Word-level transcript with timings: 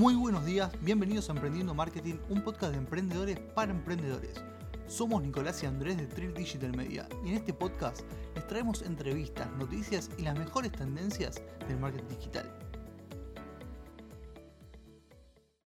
Muy 0.00 0.14
buenos 0.14 0.46
días, 0.46 0.72
bienvenidos 0.80 1.28
a 1.28 1.34
Emprendiendo 1.34 1.74
Marketing, 1.74 2.14
un 2.30 2.42
podcast 2.42 2.72
de 2.72 2.78
emprendedores 2.78 3.38
para 3.38 3.70
emprendedores. 3.70 4.42
Somos 4.86 5.22
Nicolás 5.22 5.62
y 5.62 5.66
Andrés 5.66 5.98
de 5.98 6.06
Trill 6.06 6.32
Digital 6.32 6.74
Media 6.74 7.06
y 7.22 7.28
en 7.28 7.34
este 7.34 7.52
podcast 7.52 8.00
les 8.34 8.46
traemos 8.46 8.80
entrevistas, 8.80 9.52
noticias 9.58 10.08
y 10.16 10.22
las 10.22 10.38
mejores 10.38 10.72
tendencias 10.72 11.42
del 11.68 11.78
marketing 11.78 12.16
digital. 12.16 12.50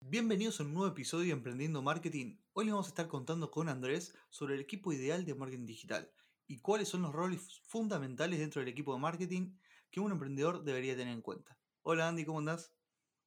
Bienvenidos 0.00 0.60
a 0.60 0.62
un 0.62 0.72
nuevo 0.72 0.90
episodio 0.90 1.26
de 1.26 1.32
Emprendiendo 1.32 1.82
Marketing. 1.82 2.38
Hoy 2.54 2.64
les 2.64 2.72
vamos 2.72 2.86
a 2.86 2.88
estar 2.88 3.08
contando 3.08 3.50
con 3.50 3.68
Andrés 3.68 4.14
sobre 4.30 4.54
el 4.54 4.62
equipo 4.62 4.94
ideal 4.94 5.26
de 5.26 5.34
marketing 5.34 5.66
digital 5.66 6.10
y 6.46 6.56
cuáles 6.60 6.88
son 6.88 7.02
los 7.02 7.12
roles 7.12 7.60
fundamentales 7.66 8.38
dentro 8.38 8.60
del 8.62 8.70
equipo 8.70 8.94
de 8.94 9.00
marketing 9.00 9.58
que 9.90 10.00
un 10.00 10.10
emprendedor 10.10 10.64
debería 10.64 10.96
tener 10.96 11.12
en 11.12 11.20
cuenta. 11.20 11.58
Hola 11.82 12.08
Andy, 12.08 12.24
¿cómo 12.24 12.38
andás? 12.38 12.72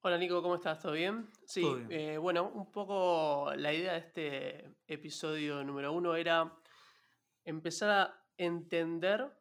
Hola 0.07 0.19
Nico, 0.19 0.39
¿cómo 0.43 0.53
estás? 0.53 0.79
¿Todo 0.83 0.91
bien? 0.91 1.27
Sí, 1.47 1.65
eh, 1.89 2.19
bueno, 2.19 2.51
un 2.53 2.71
poco 2.71 3.51
la 3.55 3.73
idea 3.73 3.93
de 3.93 3.97
este 3.97 4.75
episodio 4.85 5.63
número 5.63 5.93
uno 5.93 6.15
era 6.15 6.55
empezar 7.43 7.89
a 7.89 8.25
entender 8.37 9.35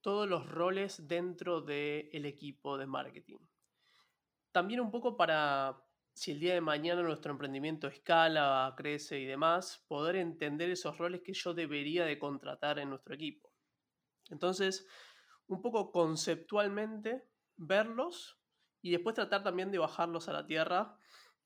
todos 0.00 0.28
los 0.28 0.50
roles 0.50 1.06
dentro 1.06 1.60
del 1.60 2.24
equipo 2.26 2.76
de 2.76 2.86
marketing. 2.86 3.38
También 4.50 4.80
un 4.80 4.90
poco 4.90 5.16
para, 5.16 5.80
si 6.12 6.32
el 6.32 6.40
día 6.40 6.54
de 6.54 6.60
mañana 6.60 7.00
nuestro 7.02 7.30
emprendimiento 7.30 7.86
escala, 7.86 8.74
crece 8.76 9.20
y 9.20 9.26
demás, 9.26 9.84
poder 9.86 10.16
entender 10.16 10.70
esos 10.70 10.98
roles 10.98 11.20
que 11.20 11.34
yo 11.34 11.54
debería 11.54 12.04
de 12.04 12.18
contratar 12.18 12.80
en 12.80 12.90
nuestro 12.90 13.14
equipo. 13.14 13.52
Entonces, 14.28 14.88
un 15.46 15.62
poco 15.62 15.92
conceptualmente, 15.92 17.28
verlos 17.56 18.37
y 18.82 18.90
después 18.90 19.14
tratar 19.14 19.42
también 19.42 19.70
de 19.70 19.78
bajarlos 19.78 20.28
a 20.28 20.32
la 20.32 20.46
tierra, 20.46 20.96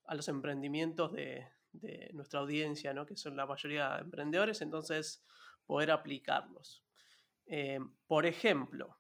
a 0.05 0.15
los 0.15 0.29
emprendimientos 0.29 1.13
de, 1.13 1.49
nuestra 2.13 2.41
audiencia, 2.41 2.93
¿no? 2.93 3.07
que 3.07 3.17
son 3.17 3.35
la 3.35 3.47
mayoría 3.47 3.95
de 3.95 4.03
emprendedores, 4.03 4.61
entonces 4.61 5.25
poder 5.65 5.91
aplicarlos. 5.91 6.85
Eh, 7.47 7.81
por 8.07 8.27
ejemplo, 8.27 8.99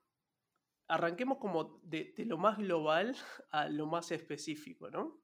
arranquemos 0.88 1.38
como 1.38 1.80
de, 1.82 2.14
lo 2.26 2.38
más 2.38 2.58
global 2.58 3.14
a 3.50 3.68
lo 3.68 3.86
más 3.86 4.10
específico, 4.10 4.90
¿no? 4.90 5.20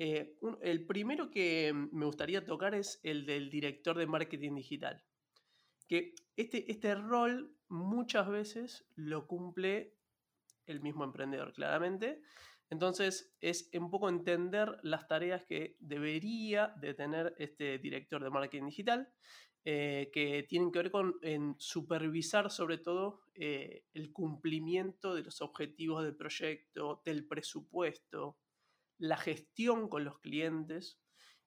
Eh, 0.00 0.38
el 0.62 0.86
primero 0.86 1.28
que 1.30 1.72
me 1.74 2.06
gustaría 2.06 2.44
tocar 2.44 2.74
es 2.74 3.00
el 3.02 3.26
del 3.26 3.50
director 3.50 3.98
de 3.98 4.06
marketing 4.06 4.54
digital. 4.54 5.04
Que 5.88 6.14
este, 6.36 6.70
este 6.70 6.94
rol 6.94 7.56
muchas 7.68 8.28
veces 8.28 8.86
lo 8.94 9.26
cumple 9.26 9.97
el 10.68 10.80
mismo 10.80 11.04
emprendedor, 11.04 11.52
claramente. 11.52 12.22
Entonces 12.70 13.34
es 13.40 13.70
un 13.72 13.90
poco 13.90 14.08
entender 14.08 14.78
las 14.82 15.08
tareas 15.08 15.42
que 15.44 15.76
debería 15.80 16.74
de 16.80 16.94
tener 16.94 17.34
este 17.38 17.78
director 17.78 18.22
de 18.22 18.30
marketing 18.30 18.66
digital, 18.66 19.08
eh, 19.64 20.10
que 20.12 20.44
tienen 20.48 20.70
que 20.70 20.78
ver 20.78 20.90
con 20.90 21.14
supervisar 21.58 22.50
sobre 22.50 22.78
todo 22.78 23.22
eh, 23.34 23.84
el 23.92 24.12
cumplimiento 24.12 25.14
de 25.14 25.22
los 25.22 25.40
objetivos 25.40 26.04
del 26.04 26.16
proyecto, 26.16 27.02
del 27.04 27.26
presupuesto, 27.26 28.38
la 28.98 29.16
gestión 29.16 29.88
con 29.88 30.04
los 30.04 30.20
clientes 30.20 31.00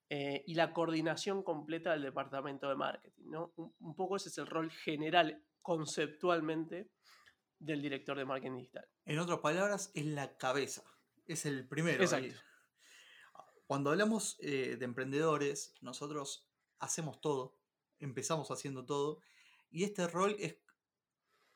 eh, 0.09 0.44
y 0.45 0.56
la 0.56 0.73
coordinación 0.73 1.44
completa 1.44 1.91
del 1.91 2.02
departamento 2.02 2.67
de 2.67 2.75
marketing. 2.75 3.30
¿no? 3.30 3.53
Un, 3.56 3.73
un 3.80 3.95
poco 3.95 4.17
ese 4.17 4.30
es 4.30 4.38
el 4.39 4.47
rol 4.47 4.72
general 4.72 5.44
conceptualmente 5.61 6.89
del 7.61 7.81
director 7.81 8.17
de 8.17 8.25
marketing 8.25 8.57
digital. 8.57 8.87
En 9.05 9.19
otras 9.19 9.39
palabras, 9.39 9.91
es 9.93 10.05
la 10.05 10.38
cabeza. 10.38 10.83
Es 11.27 11.45
el 11.45 11.67
primero. 11.67 12.03
Exacto. 12.03 12.35
Cuando 13.67 13.91
hablamos 13.91 14.38
eh, 14.41 14.75
de 14.77 14.85
emprendedores, 14.85 15.75
nosotros 15.81 16.50
hacemos 16.79 17.21
todo, 17.21 17.57
empezamos 18.00 18.51
haciendo 18.51 18.85
todo, 18.85 19.21
y 19.69 19.85
este 19.85 20.07
rol 20.07 20.35
es 20.39 20.57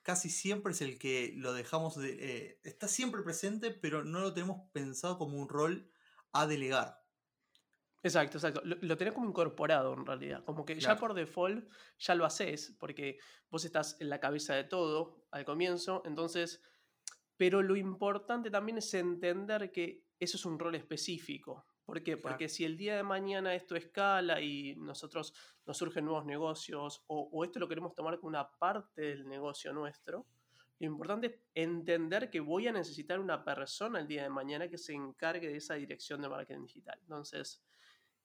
casi 0.02 0.30
siempre 0.30 0.72
es 0.72 0.82
el 0.82 1.00
que 1.00 1.34
lo 1.36 1.54
dejamos 1.54 1.98
de. 1.98 2.16
Eh, 2.20 2.60
está 2.64 2.88
siempre 2.88 3.24
presente, 3.24 3.72
pero 3.72 4.04
no 4.04 4.20
lo 4.20 4.34
tenemos 4.34 4.62
pensado 4.72 5.18
como 5.18 5.38
un 5.38 5.50
rol 5.50 5.92
a 6.32 6.46
delegar. 6.46 7.05
Exacto, 8.06 8.38
exacto. 8.38 8.62
Lo, 8.64 8.98
tenés 8.98 9.16
como 9.16 9.28
incorporado 9.28 9.92
en 9.96 10.06
realidad. 10.06 10.44
Como 10.44 10.64
que 10.64 10.80
ya 10.80 10.96
por 10.96 11.16
default 11.16 11.68
ya 11.98 12.14
lo 12.14 12.24
haces, 12.24 12.76
porque 12.80 13.18
vos 13.50 13.66
estás 13.66 14.00
en 14.00 14.10
la 14.12 14.20
cabeza 14.20 14.54
de 14.54 14.64
todo 14.64 15.26
al 15.32 15.44
comienzo. 15.44 16.04
Entonces, 16.06 16.62
pero 17.36 17.64
lo 17.64 17.76
importante 17.76 18.52
también 18.52 18.78
es 18.78 18.94
entender 18.94 19.72
que 19.72 20.06
eso 20.20 20.38
es 20.38 20.46
un 20.46 20.60
rol 20.60 20.76
específico. 20.76 21.66
¿Por 21.84 22.04
qué? 22.04 22.16
Porque 22.16 22.48
si 22.48 22.64
el 22.64 22.78
día 22.78 22.96
de 22.96 23.02
mañana 23.02 23.56
esto 23.56 23.76
escala 23.76 24.40
y 24.40 24.76
nosotros 24.76 25.34
nos 25.66 25.76
surgen 25.76 26.06
nuevos 26.06 26.26
negocios 26.26 27.04
o, 27.08 27.28
o 27.32 27.44
esto 27.44 27.60
lo 27.60 27.68
queremos 27.68 27.96
tomar 27.96 28.18
como 28.18 28.30
una 28.30 28.48
parte 28.52 29.02
del 29.02 29.28
negocio 29.28 29.74
nuestro, 29.74 30.28
lo 30.78 30.86
importante 30.86 31.28
es 31.28 31.34
entender 31.56 32.30
que 32.30 32.40
voy 32.40 32.68
a 32.68 32.72
necesitar 32.72 33.20
una 33.20 33.44
persona 33.44 34.00
el 34.00 34.08
día 34.08 34.22
de 34.22 34.30
mañana 34.30 34.68
que 34.68 34.78
se 34.78 34.94
encargue 34.94 35.48
de 35.48 35.58
esa 35.58 35.74
dirección 35.74 36.22
de 36.22 36.30
marketing 36.30 36.66
digital. 36.66 37.00
Entonces, 37.02 37.64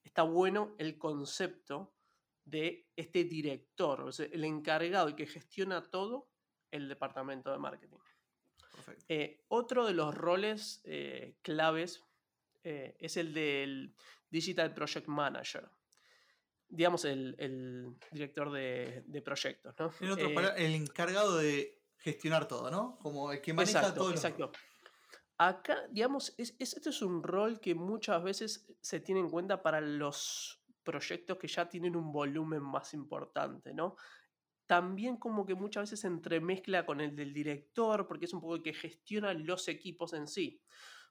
está 0.02 0.22
bueno 0.22 0.74
el 0.78 0.98
concepto 0.98 1.94
de 2.44 2.88
este 2.96 3.24
director, 3.24 4.00
o 4.00 4.12
sea, 4.12 4.26
el 4.32 4.44
encargado 4.44 5.08
y 5.08 5.14
que 5.14 5.26
gestiona 5.26 5.82
todo 5.82 6.30
el 6.70 6.88
departamento 6.88 7.52
de 7.52 7.58
marketing. 7.58 7.98
Eh, 9.08 9.44
otro 9.48 9.86
de 9.86 9.94
los 9.94 10.14
roles 10.14 10.80
eh, 10.84 11.36
claves 11.42 12.02
eh, 12.64 12.96
es 12.98 13.16
el 13.16 13.34
del 13.34 13.94
Digital 14.30 14.74
Project 14.74 15.06
Manager. 15.06 15.68
Digamos, 16.68 17.04
el, 17.04 17.96
director 18.12 18.52
de, 18.52 19.22
proyectos, 19.24 19.74
¿no? 19.78 19.92
el 20.56 20.74
encargado 20.74 21.36
de 21.38 21.82
gestionar 21.98 22.46
todo, 22.46 22.70
¿no? 22.70 22.96
Como 23.02 23.32
el 23.32 23.40
que 23.40 23.52
maneja 23.52 23.92
todo. 23.92 24.10
Exacto. 24.10 24.52
Acá, 25.42 25.86
digamos, 25.90 26.34
es, 26.36 26.54
este 26.58 26.90
es 26.90 27.00
un 27.00 27.22
rol 27.22 27.60
que 27.60 27.74
muchas 27.74 28.22
veces 28.22 28.70
se 28.78 29.00
tiene 29.00 29.20
en 29.20 29.30
cuenta 29.30 29.62
para 29.62 29.80
los 29.80 30.62
proyectos 30.82 31.38
que 31.38 31.48
ya 31.48 31.66
tienen 31.66 31.96
un 31.96 32.12
volumen 32.12 32.62
más 32.62 32.92
importante, 32.92 33.72
¿no? 33.72 33.96
También 34.66 35.16
como 35.16 35.46
que 35.46 35.54
muchas 35.54 35.84
veces 35.84 36.00
se 36.00 36.08
entremezcla 36.08 36.84
con 36.84 37.00
el 37.00 37.16
del 37.16 37.32
director, 37.32 38.06
porque 38.06 38.26
es 38.26 38.34
un 38.34 38.42
poco 38.42 38.56
el 38.56 38.62
que 38.62 38.74
gestiona 38.74 39.32
los 39.32 39.66
equipos 39.68 40.12
en 40.12 40.28
sí. 40.28 40.60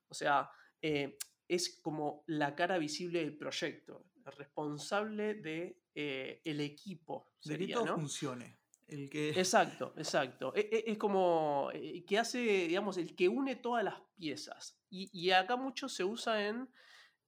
O 0.07 0.13
sea, 0.13 0.51
eh, 0.79 1.17
es 1.47 1.79
como 1.81 2.23
la 2.27 2.53
cara 2.53 2.77
visible 2.77 3.21
del 3.21 3.35
proyecto, 3.35 4.05
el 4.23 4.31
responsable 4.33 5.33
de 5.33 5.81
eh, 5.95 6.39
el 6.45 6.61
equipo. 6.61 7.33
Sería, 7.39 7.65
que 7.65 7.73
todo 7.73 7.95
funcione. 7.95 8.59
Exacto, 9.35 9.93
exacto. 9.97 10.53
E, 10.55 10.61
e, 10.71 10.91
es, 10.91 10.97
como 10.97 11.69
eh, 11.73 12.03
que 12.05 12.17
hace, 12.17 12.39
digamos, 12.39 12.97
el 12.97 13.15
que 13.15 13.29
une 13.29 13.55
todas 13.55 13.83
las 13.83 14.01
piezas. 14.15 14.79
Y, 14.89 15.29
acá 15.31 15.55
mucho 15.55 15.87
se 15.87 16.03
usa 16.03 16.47
en 16.47 16.69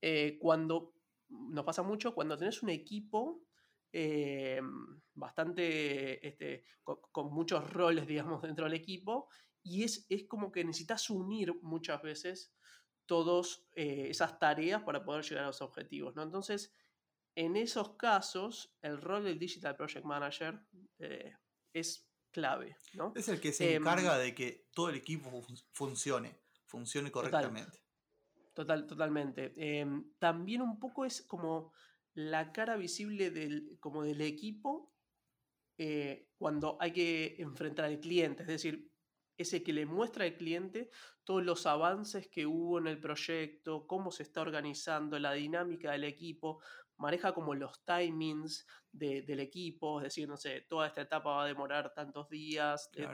eh, 0.01 0.39
cuando, 0.39 0.95
nos 1.29 1.63
pasa 1.63 1.83
mucho, 1.83 2.15
cuando 2.15 2.37
tenés 2.37 2.63
un 2.63 2.69
equipo 2.69 3.43
eh, 3.93 4.61
bastante, 5.13 6.27
este, 6.27 6.65
con, 6.83 7.31
muchos 7.31 7.71
roles, 7.71 8.07
digamos, 8.07 8.41
dentro 8.41 8.65
del 8.65 8.73
equipo, 8.73 9.29
y 9.63 9.83
es, 9.83 10.07
es 10.09 10.27
como 10.27 10.51
que 10.51 10.63
necesitas 10.63 11.09
unir 11.11 11.53
muchas 11.61 12.01
veces 12.01 12.55
todas 13.05 13.67
esas 13.75 14.39
tareas 14.39 14.83
para 14.83 15.03
poder 15.03 15.23
llegar 15.25 15.43
a 15.43 15.47
los 15.47 15.61
objetivos, 15.61 16.15
¿no? 16.15 16.23
Entonces, 16.23 16.73
en 17.35 17.57
esos 17.57 17.97
casos, 17.97 18.73
el 18.81 19.01
rol 19.01 19.25
del 19.25 19.37
Digital 19.37 19.75
Project 19.75 20.05
Manager 20.05 20.61
es 21.73 22.07
clave, 22.31 22.77
¿no? 22.93 23.13
Es 23.15 23.27
el 23.27 23.39
que 23.39 23.51
se 23.51 23.75
encarga 23.75 24.15
em, 24.15 24.23
de 24.23 24.35
que 24.35 24.67
todo 24.73 24.89
el 24.89 24.95
equipo 24.95 25.43
funcione, 25.71 26.39
funcione 26.65 27.11
correctamente. 27.11 27.83
Total, 28.53 28.85
totalmente. 28.85 29.53
Em, 29.55 30.13
también 30.17 30.61
un 30.61 30.79
poco 30.79 31.05
es 31.05 31.21
como 31.21 31.73
la 32.13 32.51
cara 32.51 32.75
visible 32.75 33.31
del, 33.31 33.77
como 33.79 34.03
del 34.03 34.21
equipo 34.21 34.93
eh, 35.77 36.27
cuando 36.37 36.77
hay 36.79 36.91
que 36.91 37.35
enfrentar 37.39 37.85
al 37.85 37.99
cliente, 37.99 38.43
es 38.43 38.47
decir, 38.47 38.91
ese 39.37 39.63
que 39.63 39.73
le 39.73 39.85
muestra 39.85 40.25
al 40.25 40.35
cliente 40.35 40.91
todos 41.23 41.43
los 41.43 41.65
avances 41.65 42.27
que 42.27 42.45
hubo 42.45 42.77
en 42.77 42.87
el 42.87 42.99
proyecto, 42.99 43.87
cómo 43.87 44.11
se 44.11 44.23
está 44.23 44.41
organizando, 44.41 45.17
la 45.17 45.33
dinámica 45.33 45.91
del 45.91 46.03
equipo, 46.03 46.61
maneja 47.01 47.33
como 47.33 47.55
los 47.55 47.83
timings 47.83 48.65
del 48.91 49.39
equipo, 49.39 49.99
es 49.99 50.05
decir, 50.05 50.27
no 50.27 50.37
sé, 50.37 50.61
toda 50.61 50.87
esta 50.87 51.01
etapa 51.01 51.31
va 51.31 51.43
a 51.43 51.47
demorar 51.47 51.93
tantos 51.93 52.29
días, 52.29 52.89
eh, 52.93 53.07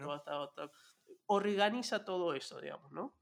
organiza 1.28 2.04
todo 2.04 2.34
eso, 2.34 2.60
digamos, 2.60 2.92
¿no? 2.92 3.16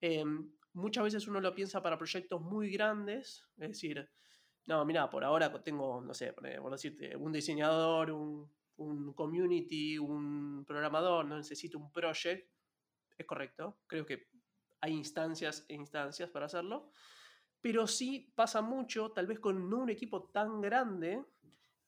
Em, 0.00 0.52
muchas 0.72 1.04
veces 1.04 1.28
uno 1.28 1.40
lo 1.40 1.54
piensa 1.54 1.82
para 1.82 1.98
proyectos 1.98 2.40
muy 2.40 2.70
grandes, 2.70 3.46
es 3.58 3.68
decir, 3.68 4.10
no, 4.66 4.84
mira, 4.84 5.08
por 5.08 5.24
ahora 5.24 5.52
tengo, 5.62 6.00
no 6.00 6.12
sé, 6.12 6.32
por 6.32 6.70
decirte, 6.70 7.16
un 7.16 7.32
diseñador, 7.32 8.10
un, 8.10 8.50
un 8.76 9.12
community, 9.12 9.98
un 9.98 10.64
programador, 10.66 11.24
no 11.24 11.36
necesito 11.36 11.78
un 11.78 11.92
project, 11.92 12.50
es 13.16 13.26
correcto, 13.26 13.78
creo 13.86 14.04
que 14.04 14.28
hay 14.80 14.92
instancias 14.92 15.64
e 15.68 15.74
instancias 15.74 16.30
para 16.30 16.46
hacerlo, 16.46 16.92
pero 17.60 17.86
sí 17.86 18.32
pasa 18.34 18.60
mucho, 18.62 19.10
tal 19.10 19.26
vez 19.26 19.40
con 19.40 19.68
no 19.68 19.78
un 19.78 19.90
equipo 19.90 20.24
tan 20.24 20.60
grande, 20.60 21.24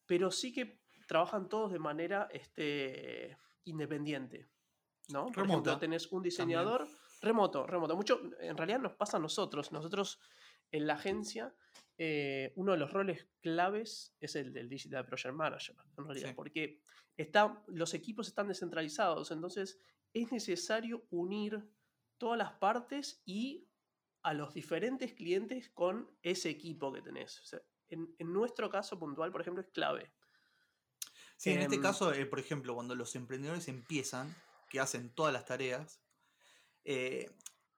pero 0.05 0.31
sí 0.31 0.51
que 0.51 0.81
trabajan 1.07 1.49
todos 1.49 1.71
de 1.71 1.79
manera 1.79 2.27
este, 2.31 3.37
independiente. 3.65 4.49
¿no? 5.09 5.27
Por 5.27 5.45
ejemplo, 5.45 5.77
tenés 5.77 6.11
un 6.11 6.23
diseñador 6.23 6.87
remoto, 7.21 7.65
remoto. 7.67 7.95
Mucho, 7.95 8.21
en 8.39 8.57
realidad 8.57 8.79
nos 8.79 8.93
pasa 8.93 9.17
a 9.17 9.19
nosotros. 9.19 9.71
Nosotros 9.71 10.19
en 10.71 10.87
la 10.87 10.93
agencia, 10.93 11.53
eh, 11.97 12.53
uno 12.55 12.71
de 12.71 12.77
los 12.77 12.91
roles 12.91 13.27
claves 13.41 14.15
es 14.19 14.35
el 14.35 14.53
del 14.53 14.69
Digital 14.69 15.05
Project 15.05 15.35
Manager, 15.35 15.75
en 15.97 16.05
realidad, 16.05 16.33
porque 16.35 16.81
está, 17.17 17.61
los 17.67 17.93
equipos 17.93 18.27
están 18.27 18.47
descentralizados, 18.47 19.31
entonces 19.31 19.79
es 20.13 20.31
necesario 20.31 21.05
unir 21.09 21.63
todas 22.17 22.37
las 22.37 22.53
partes 22.53 23.21
y 23.25 23.67
a 24.23 24.33
los 24.33 24.53
diferentes 24.53 25.13
clientes 25.13 25.69
con 25.69 26.09
ese 26.21 26.49
equipo 26.49 26.91
que 26.93 27.01
tenés. 27.01 27.41
en, 27.89 28.15
nuestro 28.19 28.69
caso 28.69 28.97
puntual, 28.97 29.31
por 29.31 29.41
ejemplo, 29.41 29.61
es 29.61 29.69
clave. 29.69 30.11
Sí, 31.37 31.51
en 31.51 31.61
este 31.61 31.75
em, 31.75 31.81
caso, 31.81 32.13
eh, 32.13 32.25
por 32.25 32.39
ejemplo, 32.39 32.75
cuando 32.75 32.95
los 32.95 33.15
emprendedores 33.15 33.67
empiezan, 33.67 34.35
que 34.69 34.79
hacen 34.79 35.13
todas 35.13 35.33
las 35.33 35.45
tareas, 35.45 36.01
eh, 36.83 37.29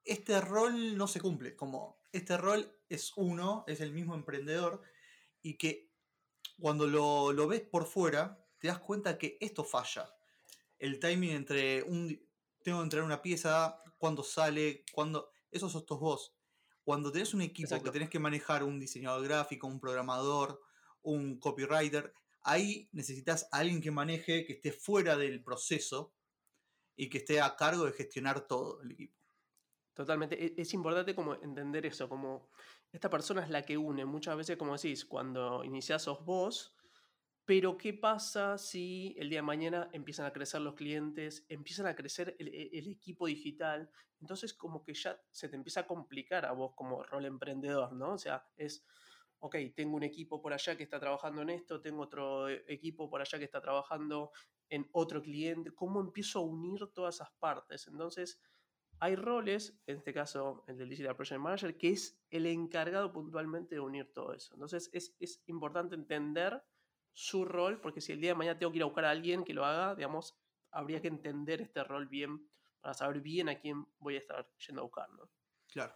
este 0.06 0.40
rol 0.42 0.98
no 0.98 1.08
se 1.08 1.22
cumple. 1.22 1.56
Como 1.56 2.02
este 2.12 2.38
rol 2.38 2.76
es 2.90 3.14
uno, 3.16 3.64
es 3.68 3.82
el 3.82 3.92
mismo 3.92 4.16
emprendedor, 4.16 4.82
y 5.42 5.58
que 5.58 5.92
cuando 6.60 6.88
lo, 6.88 7.34
lo 7.34 7.48
ves 7.48 7.62
por 7.62 7.86
fuera, 7.86 8.46
te 8.60 8.68
das 8.68 8.80
cuenta 8.80 9.18
que 9.18 9.38
esto 9.42 9.64
falla. 9.64 10.14
El 10.80 11.00
timing 11.00 11.32
entre 11.32 11.84
un. 11.84 12.08
Tengo 12.64 12.80
que 12.80 12.84
entrar 12.84 13.04
una 13.04 13.22
pieza, 13.22 13.82
cuándo 13.98 14.24
sale, 14.24 14.86
cuándo. 14.94 15.33
Eso 15.54 15.70
sos 15.70 15.86
vos. 15.88 16.36
Cuando 16.84 17.12
tenés 17.12 17.34
un 17.34 17.42
equipo 17.42 17.82
que 17.82 17.92
tenés 17.92 18.10
que 18.10 18.20
manejar 18.20 18.64
un 18.64 18.80
diseñador 18.80 19.24
gráfico, 19.24 19.68
un 19.68 19.80
programador, 19.80 20.62
un 21.02 21.40
copywriter, 21.40 22.14
ahí 22.44 22.90
necesitas 22.92 23.48
a 23.52 23.60
alguien 23.60 23.82
que 23.82 23.92
maneje, 23.92 24.46
que 24.46 24.54
esté 24.54 24.72
fuera 24.72 25.16
del 25.16 25.44
proceso 25.44 26.14
y 26.96 27.10
que 27.10 27.20
esté 27.20 27.40
a 27.42 27.56
cargo 27.56 27.86
de 27.86 27.94
gestionar 27.94 28.48
todo 28.48 28.82
el 28.82 28.92
equipo. 28.92 29.18
Totalmente. 29.94 30.44
E, 30.44 30.54
es 30.58 30.74
importante 30.74 31.16
como 31.16 31.36
entender 31.36 31.86
eso, 31.86 32.10
como 32.10 32.50
esta 32.92 33.10
persona 33.10 33.44
es 33.44 33.50
la 33.50 33.64
que 33.64 33.78
une. 33.78 34.06
Muchas 34.06 34.36
veces, 34.36 34.58
como 34.58 34.74
decís, 34.74 35.06
cuando 35.06 35.64
iniciás 35.64 36.04
sos 36.04 36.26
vos, 36.26 36.76
pero 37.46 37.78
¿qué 37.78 37.94
pasa 37.94 38.58
si 38.58 39.16
el 39.18 39.30
día 39.30 39.40
de 39.40 39.44
mañana 39.44 39.90
empiezan 39.92 40.26
a 40.26 40.32
crecer 40.32 40.62
los 40.62 40.76
clientes, 40.76 41.46
empiezan 41.50 41.88
a 41.88 41.96
crecer 41.96 42.36
el, 42.40 42.48
e, 42.48 42.92
equipo 42.92 43.28
digital? 43.28 43.90
Entonces 44.22 44.54
como 44.54 44.84
que 44.84 44.94
ya 44.94 45.20
se 45.30 45.50
te 45.50 45.56
empieza 45.58 45.82
a 45.82 45.88
complicar 45.88 46.46
a 46.46 46.54
vos 46.54 46.74
como 46.76 47.04
rol 47.04 47.26
emprendedor, 47.26 47.92
¿no? 47.92 48.14
O 48.14 48.18
sea, 48.18 48.48
es, 48.56 48.86
ok, 49.40 49.58
tengo 49.76 49.98
un 49.98 50.04
equipo 50.04 50.42
por 50.42 50.54
allá 50.54 50.78
que 50.78 50.84
está 50.84 51.00
trabajando 51.02 51.42
en 51.42 51.50
esto, 51.50 51.82
tengo 51.82 52.04
otro 52.04 52.48
e, 52.48 52.64
equipo 52.68 53.10
por 53.10 53.20
allá 53.20 53.38
que 53.38 53.46
está 53.46 53.60
trabajando 53.62 54.32
en 54.70 54.88
otro 54.94 55.22
cliente, 55.22 55.72
¿cómo 55.76 56.00
empiezo 56.00 56.40
a 56.40 56.44
unir 56.44 56.88
todas 56.94 57.16
esas 57.16 57.32
partes? 57.40 57.88
Entonces, 57.88 58.42
hay 59.00 59.18
roles, 59.18 59.78
en 59.86 59.98
este 59.98 60.14
caso 60.14 60.64
el 60.68 60.78
del 60.78 60.90
Digital 60.90 61.18
Project 61.18 61.42
Manager, 61.42 61.78
que 61.78 61.90
es 61.90 62.24
el 62.30 62.46
encargado 62.46 63.12
puntualmente 63.12 63.76
de 63.76 63.82
unir 63.82 64.14
todo 64.14 64.34
eso. 64.34 64.54
Entonces, 64.54 64.90
es, 64.94 65.14
es 65.20 65.44
importante 65.48 65.96
entender 65.96 66.64
su 67.14 67.46
rol, 67.46 67.80
porque 67.80 68.02
si 68.02 68.12
el 68.12 68.20
día 68.20 68.32
de 68.32 68.36
mañana 68.36 68.60
tengo 68.60 68.72
que 68.72 68.78
ir 68.78 68.84
a 68.84 68.88
buscar 68.88 69.06
a 69.06 69.12
alguien 69.12 69.44
que 69.44 69.54
lo 69.54 69.66
haga, 69.66 69.96
digamos, 69.96 70.36
habría 70.72 71.02
que 71.02 71.08
entender 71.08 71.62
este 71.62 71.84
rol 71.84 72.08
bien 72.08 72.50
para 72.82 72.94
saber 72.94 73.22
bien 73.22 73.50
a 73.50 73.60
quién 73.60 73.86
voy 74.00 74.16
a 74.16 74.20
estar 74.20 74.50
yendo 74.68 74.82
a 74.82 74.84
buscar, 74.84 75.10
¿no? 75.12 75.30
Claro. 75.68 75.96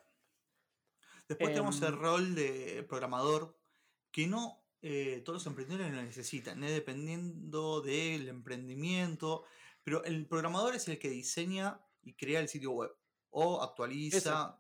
Después 1.28 1.50
tenemos 1.50 1.81
el 1.81 1.94
em, 1.94 2.00
rol 2.00 2.36
de 2.36 2.86
programador, 2.88 3.60
que 4.12 4.28
no 4.28 4.64
eh, 4.81 5.22
todos 5.25 5.38
los 5.38 5.48
emprendedores 5.48 5.94
lo 5.94 6.02
necesitan, 6.02 6.64
¿eh? 6.64 6.72
dependiendo 6.72 7.81
del 7.81 8.30
emprendimiento, 8.30 9.44
pero 9.84 10.04
el 10.06 10.28
programador 10.28 10.75
es 10.75 10.88
el 10.88 11.00
que 11.00 11.10
diseña 11.10 11.81
y 12.04 12.13
crea 12.13 12.40
el 12.40 12.48
sitio 12.48 12.72
web, 12.72 12.92
o 13.31 13.62
actualiza. 13.62 14.58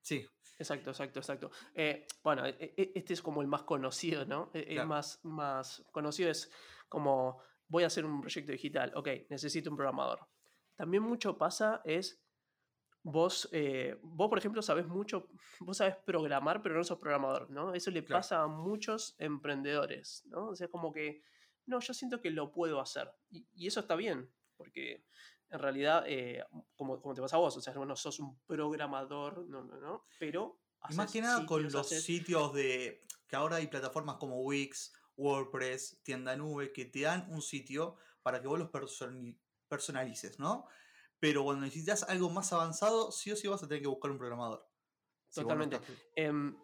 Sí. 0.00 0.26
Exacto, 0.62 0.90
exacto, 0.90 1.18
exacto. 1.18 1.50
Eh, 1.74 2.06
bueno, 2.22 2.46
e, 2.46 2.56
e, 2.76 2.92
este 2.94 3.14
es 3.14 3.22
como 3.22 3.42
el 3.42 3.48
más 3.48 3.64
conocido, 3.64 4.24
¿no? 4.24 4.50
E, 4.54 4.76
el 4.76 4.86
más, 4.86 5.18
más 5.24 5.84
conocido 5.90 6.30
es 6.30 6.50
como 6.88 7.42
voy 7.66 7.82
a 7.82 7.88
hacer 7.88 8.04
un 8.04 8.20
proyecto 8.20 8.52
digital, 8.52 8.92
ok, 8.94 9.08
necesito 9.28 9.70
un 9.70 9.76
programador. 9.76 10.20
También 10.76 11.02
mucho 11.02 11.36
pasa 11.36 11.80
es 11.84 12.22
vos, 13.02 13.48
eh, 13.50 13.98
vos 14.02 14.28
por 14.28 14.38
ejemplo, 14.38 14.62
sabes 14.62 14.86
mucho, 14.86 15.28
vos 15.60 15.78
sabes 15.78 15.96
programar, 15.96 16.62
pero 16.62 16.76
no 16.76 16.84
sos 16.84 16.98
programador, 16.98 17.50
¿no? 17.50 17.74
Eso 17.74 17.90
le 17.90 18.02
pasa 18.02 18.42
a 18.42 18.46
muchos 18.46 19.16
emprendedores, 19.18 20.22
¿no? 20.26 20.48
O 20.48 20.54
sea, 20.54 20.68
como 20.68 20.92
que, 20.92 21.22
no, 21.66 21.80
yo 21.80 21.92
siento 21.92 22.20
que 22.20 22.30
lo 22.30 22.52
puedo 22.52 22.80
hacer. 22.80 23.10
Y, 23.30 23.46
y 23.54 23.66
eso 23.66 23.80
está 23.80 23.96
bien, 23.96 24.30
porque 24.56 25.04
en 25.48 25.58
realidad, 25.58 26.04
eh, 26.06 26.44
como, 26.82 27.00
como, 27.00 27.14
te 27.14 27.20
pasa 27.20 27.36
a 27.36 27.38
vos, 27.38 27.56
o 27.56 27.60
sea, 27.60 27.72
no 27.74 27.96
sos 27.96 28.18
un 28.18 28.40
programador, 28.46 29.46
no, 29.48 29.62
no, 29.62 29.78
no, 29.78 30.04
pero... 30.18 30.60
Más 30.96 31.12
que 31.12 31.22
nada 31.22 31.46
con 31.46 31.62
los 31.62 31.88
sitios 31.88 32.52
de... 32.52 33.06
que 33.28 33.36
ahora 33.36 33.56
hay 33.56 33.68
plataformas 33.68 34.16
como 34.16 34.40
Wix, 34.42 34.92
WordPress, 35.16 36.00
tienda 36.02 36.34
nube, 36.34 36.72
que 36.72 36.86
te 36.86 37.02
dan 37.02 37.26
un 37.30 37.40
sitio 37.40 37.96
para 38.22 38.42
que 38.42 38.48
vos 38.48 38.58
los 38.58 38.70
personalices, 39.68 40.40
¿no? 40.40 40.66
Pero 41.20 41.44
cuando 41.44 41.64
necesitas 41.64 42.02
algo 42.02 42.30
más 42.30 42.52
avanzado, 42.52 43.12
sí 43.12 43.30
o 43.30 43.36
sí 43.36 43.46
vas 43.46 43.62
a 43.62 43.68
tener 43.68 43.82
que 43.82 43.88
buscar 43.88 44.10
un 44.10 44.18
programador. 44.18 44.68
Totalmente. 45.32 45.80
Em, 46.16 46.56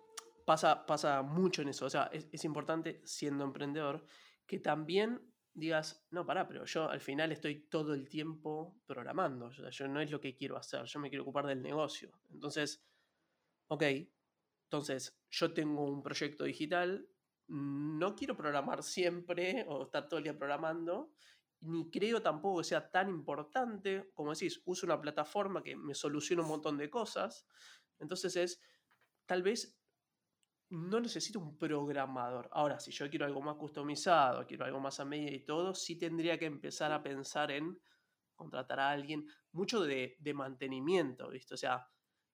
pasa, 0.44 0.84
pasa 0.84 1.22
mucho 1.22 1.62
en 1.62 1.68
eso. 1.68 1.86
O 1.86 1.90
sea, 1.90 2.10
es, 2.12 2.28
es 2.32 2.44
importante, 2.44 3.00
siendo 3.04 3.44
emprendedor, 3.44 4.04
que 4.48 4.58
también 4.58 5.32
digas, 5.58 6.06
no, 6.10 6.24
pará, 6.24 6.46
pero 6.46 6.64
yo 6.64 6.88
al 6.88 7.00
final 7.00 7.32
estoy 7.32 7.68
todo 7.68 7.94
el 7.94 8.08
tiempo 8.08 8.80
programando, 8.86 9.46
o 9.46 9.52
sea, 9.52 9.70
yo 9.70 9.88
no 9.88 10.00
es 10.00 10.10
lo 10.10 10.20
que 10.20 10.34
quiero 10.34 10.56
hacer, 10.56 10.84
yo 10.84 11.00
me 11.00 11.08
quiero 11.08 11.22
ocupar 11.22 11.46
del 11.46 11.62
negocio. 11.62 12.20
Entonces, 12.30 12.84
ok, 13.68 13.82
entonces 14.64 15.18
yo 15.30 15.52
tengo 15.52 15.84
un 15.84 16.02
proyecto 16.02 16.44
digital, 16.44 17.08
no 17.48 18.14
quiero 18.14 18.36
programar 18.36 18.82
siempre 18.82 19.64
o 19.68 19.84
estar 19.84 20.08
todo 20.08 20.18
el 20.18 20.24
día 20.24 20.38
programando, 20.38 21.12
ni 21.60 21.90
creo 21.90 22.22
tampoco 22.22 22.58
que 22.58 22.64
sea 22.64 22.90
tan 22.90 23.08
importante, 23.08 24.10
como 24.14 24.32
decís, 24.32 24.62
uso 24.64 24.86
una 24.86 25.00
plataforma 25.00 25.62
que 25.62 25.74
me 25.74 25.94
soluciona 25.94 26.42
un 26.42 26.48
montón 26.48 26.76
de 26.76 26.88
cosas, 26.88 27.46
entonces 27.98 28.36
es, 28.36 28.60
tal 29.26 29.42
vez 29.42 29.76
no 30.70 31.00
necesito 31.00 31.38
un 31.38 31.56
programador. 31.56 32.48
Ahora, 32.52 32.78
si 32.78 32.90
yo 32.90 33.08
quiero 33.08 33.24
algo 33.24 33.40
más 33.40 33.56
customizado, 33.56 34.46
quiero 34.46 34.64
algo 34.64 34.80
más 34.80 35.00
a 35.00 35.04
medida 35.04 35.30
y 35.30 35.40
todo, 35.40 35.74
sí 35.74 35.96
tendría 35.96 36.38
que 36.38 36.46
empezar 36.46 36.92
a 36.92 37.02
pensar 37.02 37.50
en 37.50 37.80
contratar 38.34 38.78
a 38.78 38.90
alguien, 38.90 39.26
mucho 39.52 39.82
de, 39.82 40.16
mantenimiento, 40.34 41.28
¿viste? 41.28 41.54
O 41.54 41.56
sea, 41.56 41.86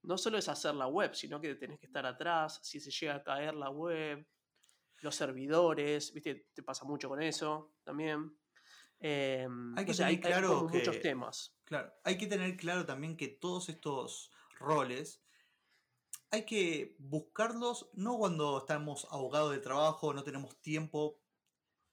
no 0.02 0.18
solo 0.18 0.36
es 0.36 0.48
hacer 0.48 0.74
la 0.74 0.86
web, 0.86 1.14
sino 1.14 1.40
que 1.40 1.54
tenés 1.54 1.80
que 1.80 1.86
estar 1.86 2.04
atrás, 2.04 2.60
si 2.62 2.78
se 2.78 2.90
llega 2.90 3.14
a 3.14 3.22
caer 3.22 3.54
la 3.54 3.70
web, 3.70 4.26
los 5.00 5.14
servidores, 5.14 6.12
¿viste? 6.12 6.50
Te 6.52 6.62
pasa 6.62 6.84
mucho 6.84 7.08
con 7.08 7.22
eso 7.22 7.76
también. 7.82 8.36
Em, 9.00 9.76
hay 9.76 9.86
que 9.86 9.94
tener 9.94 10.20
claro 10.20 10.68
muchos 10.68 11.00
temas. 11.00 11.56
Claro, 11.64 11.92
hay 12.04 12.18
que 12.18 12.26
tener 12.26 12.56
claro 12.56 12.84
también 12.84 13.16
que 13.16 13.28
todos 13.28 13.70
estos 13.70 14.30
roles 14.58 15.23
hay 16.34 16.44
que 16.44 16.96
buscarlos 16.98 17.88
no 17.94 18.18
cuando 18.18 18.58
estamos 18.58 19.06
ahogados 19.10 19.52
de 19.52 19.60
trabajo, 19.60 20.12
no 20.12 20.24
tenemos 20.24 20.60
tiempo, 20.60 21.20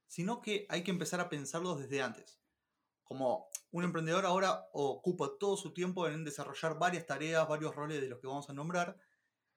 sino 0.08 0.42
que 0.42 0.66
hay 0.68 0.84
que 0.84 0.90
empezar 0.90 1.20
a 1.20 1.30
pensarlos 1.30 1.80
desde 1.80 2.02
antes. 2.02 2.42
Como 3.04 3.50
un 3.70 3.84
emprendedor 3.84 4.26
ahora 4.26 4.68
ocupa 4.74 5.32
todo 5.40 5.58
su 5.58 5.74
tiempo 5.74 6.08
en 6.08 6.24
desarrollar 6.24 6.80
varias 6.80 7.06
tareas, 7.06 7.48
varios 7.48 7.76
roles 7.76 8.02
de 8.02 8.08
los 8.08 8.20
que 8.20 8.28
vamos 8.28 8.50
a 8.50 8.54
nombrar, 8.54 8.98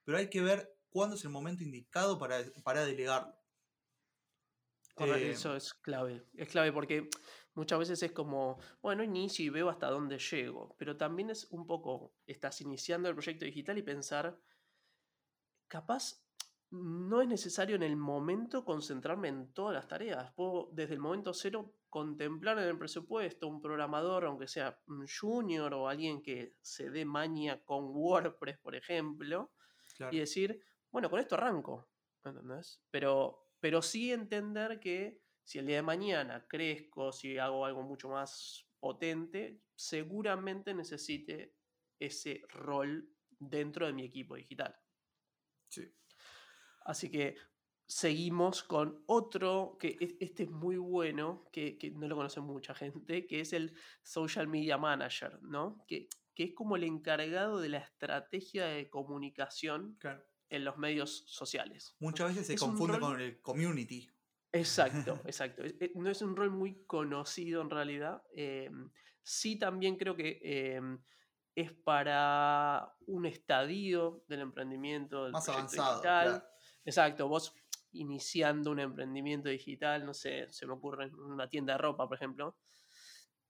pero 0.04 0.18
hay 0.18 0.28
que 0.28 0.42
ver 0.42 0.76
cuándo 0.90 1.16
es 1.16 1.24
el 1.24 1.30
momento 1.30 1.62
indicado 1.62 2.18
para, 2.18 2.44
para 2.62 2.84
delegarlo. 2.84 3.34
Eh, 4.96 5.30
eso 5.30 5.56
es 5.56 5.72
clave, 5.72 6.22
es 6.34 6.48
clave 6.48 6.72
porque 6.72 7.08
muchas 7.54 7.78
veces 7.78 8.02
es 8.02 8.12
como, 8.12 8.60
bueno, 8.82 9.02
inicio 9.02 9.46
y 9.46 9.48
veo 9.48 9.70
hasta 9.70 9.88
dónde 9.88 10.18
llego, 10.18 10.76
pero 10.78 10.96
también 10.96 11.30
es 11.30 11.46
un 11.50 11.66
poco, 11.66 12.14
estás 12.26 12.60
iniciando 12.60 13.08
el 13.08 13.14
proyecto 13.14 13.44
digital 13.44 13.78
y 13.78 13.82
pensar, 13.82 14.38
capaz 15.68 16.24
no 16.70 17.20
es 17.20 17.28
necesario 17.28 17.76
en 17.76 17.82
el 17.82 17.96
momento 17.96 18.64
concentrarme 18.64 19.28
en 19.28 19.52
todas 19.52 19.74
las 19.74 19.86
tareas. 19.86 20.32
Puedo 20.32 20.70
desde 20.72 20.94
el 20.94 21.00
momento 21.00 21.32
cero 21.32 21.76
contemplar 21.88 22.58
en 22.58 22.64
el 22.64 22.78
presupuesto 22.78 23.46
un 23.46 23.60
programador, 23.60 24.24
aunque 24.24 24.48
sea 24.48 24.80
un 24.88 25.06
junior 25.06 25.72
o 25.74 25.88
alguien 25.88 26.20
que 26.20 26.56
se 26.60 26.90
dé 26.90 27.04
maña 27.04 27.62
con 27.64 27.94
WordPress, 27.94 28.58
por 28.58 28.74
ejemplo, 28.74 29.52
y 30.10 30.18
decir, 30.18 30.60
bueno, 30.90 31.08
con 31.08 31.20
esto 31.20 31.36
arranco. 31.36 31.88
¿Entendés? 32.24 32.82
Pero, 32.90 33.50
pero 33.60 33.80
sí 33.80 34.12
entender 34.12 34.80
que 34.80 35.22
si 35.44 35.58
el 35.60 35.66
día 35.66 35.76
de 35.76 35.82
mañana 35.82 36.46
crezco, 36.48 37.12
si 37.12 37.38
hago 37.38 37.64
algo 37.64 37.82
mucho 37.82 38.08
más 38.08 38.66
potente, 38.80 39.60
seguramente 39.76 40.74
necesite 40.74 41.54
ese 42.00 42.42
rol 42.48 43.08
dentro 43.38 43.86
de 43.86 43.92
mi 43.92 44.04
equipo 44.04 44.34
digital. 44.34 44.74
Así 46.84 47.10
que 47.10 47.36
seguimos 47.86 48.62
con 48.62 49.02
otro, 49.06 49.76
que 49.78 49.96
este 50.20 50.44
es 50.44 50.50
muy 50.50 50.76
bueno, 50.76 51.48
que, 51.52 51.78
no 51.94 52.08
lo 52.08 52.16
conoce 52.16 52.40
mucha 52.40 52.74
gente, 52.74 53.26
que 53.26 53.40
es 53.40 53.52
el 53.52 53.74
Social 54.02 54.48
Media 54.48 54.78
Manager, 54.78 55.42
¿no? 55.42 55.84
Que, 55.86 56.08
que 56.34 56.44
es 56.44 56.54
como 56.54 56.76
el 56.76 56.84
encargado 56.84 57.60
de 57.60 57.68
la 57.68 57.78
estrategia 57.78 58.66
de 58.66 58.90
comunicación 58.90 59.98
en 60.48 60.64
los 60.64 60.76
medios 60.78 61.24
sociales. 61.26 61.94
Muchas 62.00 62.28
veces 62.28 62.46
se 62.46 62.56
confunde 62.56 62.98
con 62.98 63.20
el 63.20 63.40
community. 63.40 64.10
Exacto, 64.52 65.20
exacto. 65.24 65.62
No 65.94 66.10
es 66.10 66.22
un 66.22 66.36
rol 66.36 66.50
muy 66.50 66.84
conocido 66.86 67.60
en 67.62 67.70
realidad. 67.70 68.22
Em, 68.32 68.90
sí 69.22 69.58
también 69.58 69.96
creo 69.96 70.16
que 70.16 70.38
em, 70.42 71.02
es 71.54 71.72
para 71.72 72.96
un 73.06 73.26
estadio 73.26 74.24
del 74.28 74.40
emprendimiento. 74.40 75.30
Más 75.30 75.48
avanzado. 75.48 76.42
Exacto, 76.84 77.28
vos 77.28 77.54
iniciando 77.92 78.70
un 78.70 78.80
emprendimiento 78.80 79.48
digital, 79.48 80.04
no 80.04 80.12
sé, 80.12 80.50
se 80.52 80.66
me 80.66 80.72
ocurre 80.72 81.04
en 81.04 81.14
una 81.14 81.48
tienda 81.48 81.74
de 81.74 81.78
ropa, 81.78 82.06
por 82.08 82.16
ejemplo, 82.16 82.56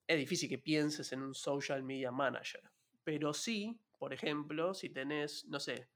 es 0.06 0.18
difícil 0.18 0.49
que 0.49 0.58
pienses 0.58 1.11
en 1.12 1.23
un 1.23 1.34
social 1.34 1.82
media 1.82 2.12
manager. 2.12 2.62
Pero 3.02 3.32
sí, 3.32 3.80
por 3.99 4.12
ejemplo, 4.12 4.75
si 4.75 4.90
tenés, 4.90 5.46
no 5.46 5.58
sé, 5.58 5.88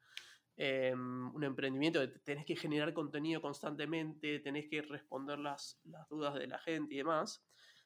em, 0.56 1.32
un 1.34 1.44
emprendimiento 1.44 2.00
que 2.00 2.08
tenés 2.20 2.44
que 2.46 2.56
generar 2.56 2.92
contenido 2.94 3.40
constantemente, 3.40 4.40
tenés 4.40 4.68
que 4.68 4.82
responder 4.82 5.38
las, 5.38 5.78
las 5.84 6.08
dudas 6.08 6.34
de 6.34 6.46
la 6.46 6.58
gente 6.58 6.94
y 6.94 6.98
demás, 6.98 7.44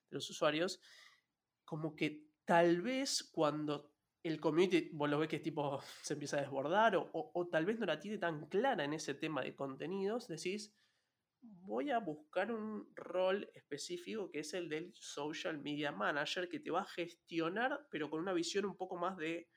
de 0.09 0.15
los 0.15 0.31
usuarios, 0.31 0.81
como 1.65 1.97
que 1.97 2.25
tal 2.45 2.83
vez 2.83 3.23
cuando 3.33 3.92
el 4.23 4.41
community, 4.41 4.91
vos 4.93 5.11
lo 5.11 5.19
ves 5.19 5.29
que 5.29 5.41
tipo 5.41 5.81
se 6.03 6.15
empieza 6.15 6.39
a 6.39 6.43
desbordar 6.43 6.97
o, 6.97 7.49
tal 7.51 7.65
vez 7.65 7.79
no 7.79 7.87
la 7.87 7.99
tiene 7.99 8.19
tan 8.19 8.47
clara 8.47 8.85
en 8.85 8.93
ese 8.93 9.15
tema 9.15 9.43
de 9.43 9.55
contenidos, 9.55 10.29
decís, 10.29 10.75
voy 11.41 11.91
a 11.91 11.99
buscar 11.99 12.53
un 12.53 12.89
rol 12.95 13.51
específico 13.55 14.31
que 14.31 14.41
es 14.41 14.55
el 14.55 14.69
del 14.69 14.95
social 14.95 15.59
media 15.59 15.91
manager 15.91 16.49
que 16.49 16.61
te 16.61 16.71
va 16.71 16.83
a 16.83 16.87
gestionar, 16.87 17.87
pero 17.91 18.09
con 18.09 18.21
una 18.21 18.33
visión 18.33 18.65
un 18.65 18.77
poco 18.77 18.97
más 18.97 19.17
de, 19.17 19.49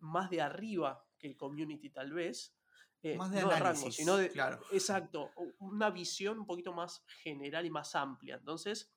más 0.00 0.28
de 0.30 0.40
arriba 0.40 1.06
que 1.18 1.28
el 1.28 1.36
community 1.36 1.90
tal 1.90 2.12
vez. 2.12 2.54
Eh, 3.00 3.16
más 3.16 3.30
de 3.30 3.40
análisis, 3.40 3.94
sino 3.94 4.16
de, 4.16 4.28
claro. 4.28 4.60
Exacto, 4.72 5.30
una 5.60 5.90
visión 5.90 6.40
un 6.40 6.46
poquito 6.46 6.72
más 6.72 7.04
general 7.22 7.64
y 7.64 7.70
más 7.70 7.94
amplia. 7.94 8.34
Entonces, 8.34 8.92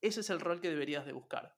ese 0.00 0.20
es 0.20 0.30
el 0.30 0.40
rol 0.40 0.60
que 0.60 0.68
deberías 0.68 1.06
de 1.06 1.12
buscar. 1.12 1.56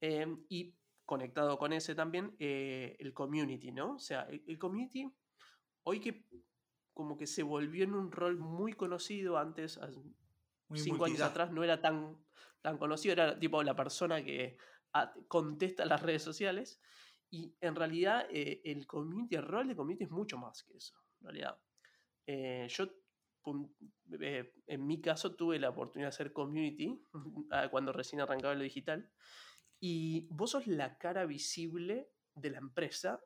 Em, 0.00 0.44
y 0.48 0.76
conectado 1.06 1.56
con 1.56 1.72
ese 1.72 1.94
también, 1.94 2.34
eh, 2.38 2.96
el 2.98 3.14
community, 3.14 3.72
¿no? 3.72 3.94
O 3.94 3.98
sea, 3.98 4.22
el, 4.22 4.58
community, 4.58 5.10
hoy 5.84 6.00
que 6.00 6.26
como 6.92 7.16
que 7.16 7.26
se 7.26 7.42
volvió 7.42 7.84
en 7.84 7.94
un 7.94 8.10
rol 8.10 8.38
muy 8.38 8.72
conocido 8.72 9.38
antes, 9.38 9.78
cinco 10.74 11.04
años 11.04 11.20
atrás 11.20 11.52
no 11.52 11.62
era 11.62 11.80
tan, 11.80 12.16
tan 12.60 12.78
conocido, 12.78 13.12
era 13.12 13.38
tipo 13.38 13.62
la 13.62 13.76
persona 13.76 14.24
que 14.24 14.58
contesta 15.28 15.84
las 15.84 16.02
redes 16.02 16.22
sociales. 16.22 16.80
Y 17.30 17.54
en 17.60 17.74
realidad 17.74 18.26
eh, 18.30 18.62
el 18.64 18.86
community, 18.86 19.36
el 19.36 19.42
rol 19.42 19.68
de 19.68 19.76
community 19.76 20.04
es 20.04 20.10
mucho 20.10 20.38
más 20.38 20.62
que 20.64 20.76
eso, 20.76 20.94
en 21.20 21.26
realidad. 21.26 21.58
Eh, 22.26 22.66
yo, 22.68 22.86
en 24.66 24.86
mi 24.86 25.00
caso, 25.00 25.34
tuve 25.34 25.58
la 25.58 25.70
oportunidad 25.70 26.06
de 26.08 26.14
hacer 26.14 26.32
community 26.32 27.00
ah, 27.50 27.68
cuando 27.70 27.92
recién 27.92 28.20
arrancaba 28.20 28.54
lo 28.54 28.62
digital. 28.62 29.10
Y 29.80 30.26
vos 30.30 30.52
sos 30.52 30.66
la 30.66 30.98
cara 30.98 31.26
visible 31.26 32.10
de 32.34 32.50
la 32.50 32.58
empresa 32.58 33.20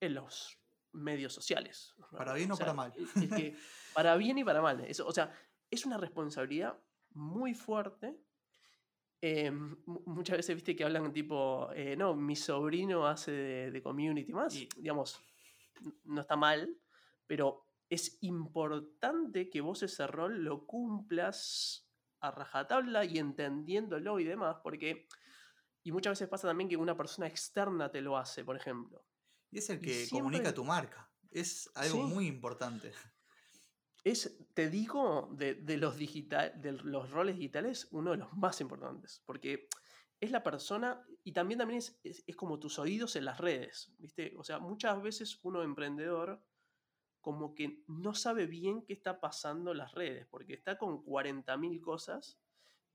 en 0.00 0.14
los 0.14 0.58
medios 0.92 1.32
sociales. 1.32 1.94
Para 2.10 2.34
bien 2.34 2.52
o, 2.52 2.56
para 2.56 2.74
mal. 2.74 2.92
para 3.94 4.16
bien 4.16 4.38
y 4.38 4.44
para 4.44 4.62
mal. 4.62 4.84
Eso, 4.84 5.06
o 5.06 5.12
sea, 5.12 5.32
es 5.70 5.84
una 5.86 5.98
responsabilidad 5.98 6.78
muy 7.10 7.54
fuerte. 7.54 8.16
Em, 9.20 9.76
muchas 9.86 10.36
veces 10.36 10.54
viste 10.54 10.76
que 10.76 10.84
hablan 10.84 11.12
tipo, 11.12 11.70
eh, 11.74 11.96
no, 11.96 12.14
mi 12.14 12.36
sobrino 12.36 13.06
hace 13.06 13.32
de, 13.70 13.82
community 13.82 14.32
más. 14.32 14.54
Y, 14.54 14.68
digamos, 14.76 15.20
no 16.04 16.20
está 16.20 16.36
mal, 16.36 16.76
pero 17.26 17.64
es 17.88 18.18
importante 18.22 19.48
que 19.50 19.60
vos 19.60 19.82
ese 19.82 20.06
rol 20.06 20.44
lo 20.44 20.66
cumplas 20.66 21.88
a 22.20 22.30
rajatabla 22.30 23.04
y 23.04 23.18
entendiéndolo 23.18 24.20
y 24.20 24.24
demás, 24.24 24.58
porque 24.62 25.06
y 25.88 25.90
muchas 25.90 26.10
veces 26.10 26.28
pasa 26.28 26.46
también 26.46 26.68
que 26.68 26.76
una 26.76 26.94
persona 26.94 27.26
externa 27.26 27.90
te 27.90 28.02
lo 28.02 28.18
hace, 28.18 28.44
por 28.44 28.54
ejemplo. 28.54 29.06
Y 29.50 29.56
es 29.56 29.70
el 29.70 29.80
que 29.80 30.06
comunica 30.10 30.52
tu 30.52 30.62
marca. 30.62 31.10
Es 31.30 31.70
algo 31.74 32.02
muy 32.02 32.26
importante. 32.26 32.92
Es, 34.04 34.36
te 34.52 34.68
digo, 34.68 35.30
de, 35.32 35.78
los 35.78 35.96
digital, 35.96 36.52
de 36.60 36.72
los 36.72 37.10
roles 37.10 37.36
digitales, 37.36 37.88
uno 37.90 38.10
de 38.10 38.18
los 38.18 38.30
más 38.34 38.60
importantes. 38.60 39.22
Porque 39.24 39.66
es 40.20 40.30
la 40.30 40.42
persona 40.42 41.02
y 41.24 41.32
también, 41.32 41.56
también 41.56 41.78
es, 41.78 41.98
es, 42.04 42.36
como 42.36 42.58
tus 42.58 42.78
oídos 42.78 43.16
en 43.16 43.24
las 43.24 43.38
redes. 43.38 43.90
¿viste? 43.96 44.34
O 44.36 44.44
sea, 44.44 44.58
muchas 44.58 45.00
veces 45.00 45.40
uno 45.42 45.62
emprendedor 45.62 46.44
como 47.22 47.54
que 47.54 47.82
no 47.86 48.12
sabe 48.12 48.46
bien 48.46 48.82
qué 48.82 48.92
está 48.92 49.20
pasando 49.20 49.72
en 49.72 49.78
las 49.78 49.94
redes, 49.94 50.26
porque 50.26 50.52
está 50.52 50.76
con 50.76 51.02
40.000 51.02 51.80
cosas 51.80 52.38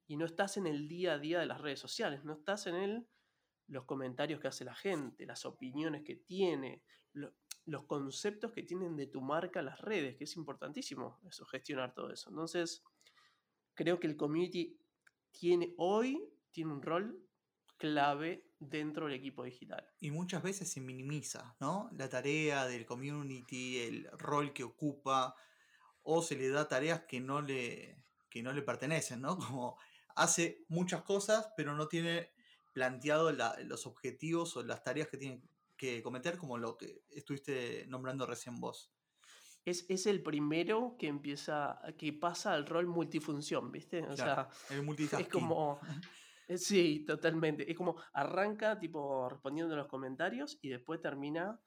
y 0.08 0.18
no 0.18 0.26
estás 0.26 0.58
en 0.58 0.68
el 0.68 0.88
día 0.88 1.14
a 1.14 1.20
día 1.20 1.40
de 1.40 1.46
las 1.46 1.62
redes 1.62 1.80
sociales, 1.80 2.24
no 2.24 2.34
estás 2.34 2.68
en 2.68 2.76
el, 2.76 3.08
los 3.68 3.86
comentarios 3.86 4.40
que 4.40 4.48
hace 4.48 4.66
la 4.66 4.76
gente, 4.76 5.26
las 5.26 5.46
opiniones 5.46 6.04
que 6.04 6.16
tiene, 6.16 6.84
los 7.66 7.86
conceptos 7.86 8.52
que 8.52 8.64
tienen 8.64 8.96
de 8.96 9.08
tu 9.08 9.22
marca 9.22 9.62
las 9.62 9.80
redes, 9.80 10.16
que 10.18 10.26
es 10.26 10.36
importantísimo 10.36 11.20
eso, 11.28 11.46
gestionar 11.46 11.94
todo 11.94 12.12
eso. 12.12 12.30
Entonces, 12.30 12.84
creo 13.74 14.00
que 14.00 14.08
el 14.08 14.18
community 14.18 14.78
tiene 15.32 15.74
hoy, 15.78 16.22
tiene 16.52 16.74
un 16.74 16.82
rol 16.82 17.24
clave 17.78 18.46
dentro 18.60 19.06
del 19.06 19.16
equipo 19.16 19.44
digital. 19.44 19.90
Y 20.00 20.12
muchas 20.12 20.44
veces 20.44 20.70
se 20.72 20.82
minimiza, 20.82 21.56
¿no? 21.60 21.90
La 21.94 22.10
tarea 22.10 22.66
del 22.66 22.86
community, 22.86 23.80
el 23.80 24.10
rol 24.12 24.54
que 24.54 24.64
ocupa, 24.64 25.36
o 26.02 26.22
se 26.22 26.36
le 26.36 26.50
da 26.50 26.68
tareas 26.68 27.02
que 27.02 27.20
no 27.20 27.42
le, 27.42 28.06
que 28.30 28.44
no 28.44 28.54
le 28.54 28.62
pertenecen, 28.62 29.22
¿no? 29.22 29.38
Como 29.38 29.78
hace 30.16 30.64
muchas 30.68 31.04
cosas, 31.04 31.50
pero 31.56 31.76
no 31.76 31.88
tiene 31.88 32.32
planteado 32.74 33.32
los 33.32 33.86
objetivos 33.86 34.58
o 34.58 34.64
las 34.64 34.84
tareas 34.84 35.08
que 35.08 35.18
tiene 35.18 35.42
que 35.78 36.02
cometer, 36.02 36.38
como 36.38 36.58
lo 36.58 36.78
que 36.78 37.04
estuviste 37.10 37.86
nombrando 37.88 38.26
recién 38.26 38.60
vos. 38.60 38.92
Es, 39.66 39.86
es 39.90 40.08
el 40.08 40.22
primero 40.22 40.96
que 41.00 41.08
empieza, 41.08 41.80
que 41.98 42.12
pasa 42.14 42.54
al 42.54 42.66
rol 42.66 42.88
multifunción, 42.88 43.72
¿viste? 43.72 44.02
O 44.04 44.16
sea, 44.16 44.50
es 44.70 45.28
como. 45.30 45.80
Eh, 46.48 46.58
sí, 46.58 47.06
totalmente. 47.08 47.70
Es 47.72 47.78
como 47.78 47.96
arranca, 48.12 48.78
tipo, 48.78 49.30
respondiendo 49.30 49.74
a 49.76 49.78
los 49.78 49.88
comentarios 49.88 50.60
y 50.62 50.70
después 50.70 51.00
termina 51.00 51.62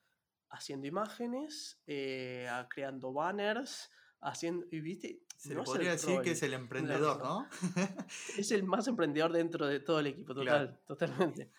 haciendo 0.50 0.86
imágenes, 0.86 1.80
eh, 1.86 2.46
creando 2.68 3.12
banners, 3.12 3.90
haciendo. 4.20 4.66
Y 4.70 4.80
viste, 4.80 5.22
se 5.36 5.54
podría 5.56 5.92
decir 5.92 6.20
que 6.20 6.32
es 6.32 6.42
el 6.42 6.54
emprendedor, 6.54 7.18
¿no? 7.18 7.48
es 8.38 8.50
el 8.50 8.62
más 8.64 8.88
emprendedor 8.88 9.32
dentro 9.32 9.66
de 9.66 9.80
todo 9.80 10.00
el 10.00 10.08
equipo, 10.08 10.34
total, 10.34 10.80
totalmente. 10.86 11.50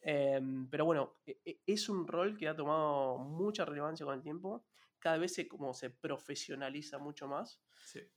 Em, 0.00 0.68
pero 0.68 0.84
bueno, 0.84 1.16
e, 1.26 1.40
e, 1.44 1.60
es 1.66 1.88
un 1.88 2.06
rol 2.06 2.36
que 2.36 2.48
ha 2.48 2.54
tomado 2.54 3.18
mucha 3.18 3.64
relevancia 3.64 4.04
con 4.04 4.14
el 4.14 4.22
tiempo. 4.22 4.66
Cada 4.98 5.18
vez 5.18 5.34
se, 5.34 5.48
como 5.48 5.74
se 5.74 5.90
profesionaliza 5.90 6.98
mucho 6.98 7.26
más. 7.26 7.60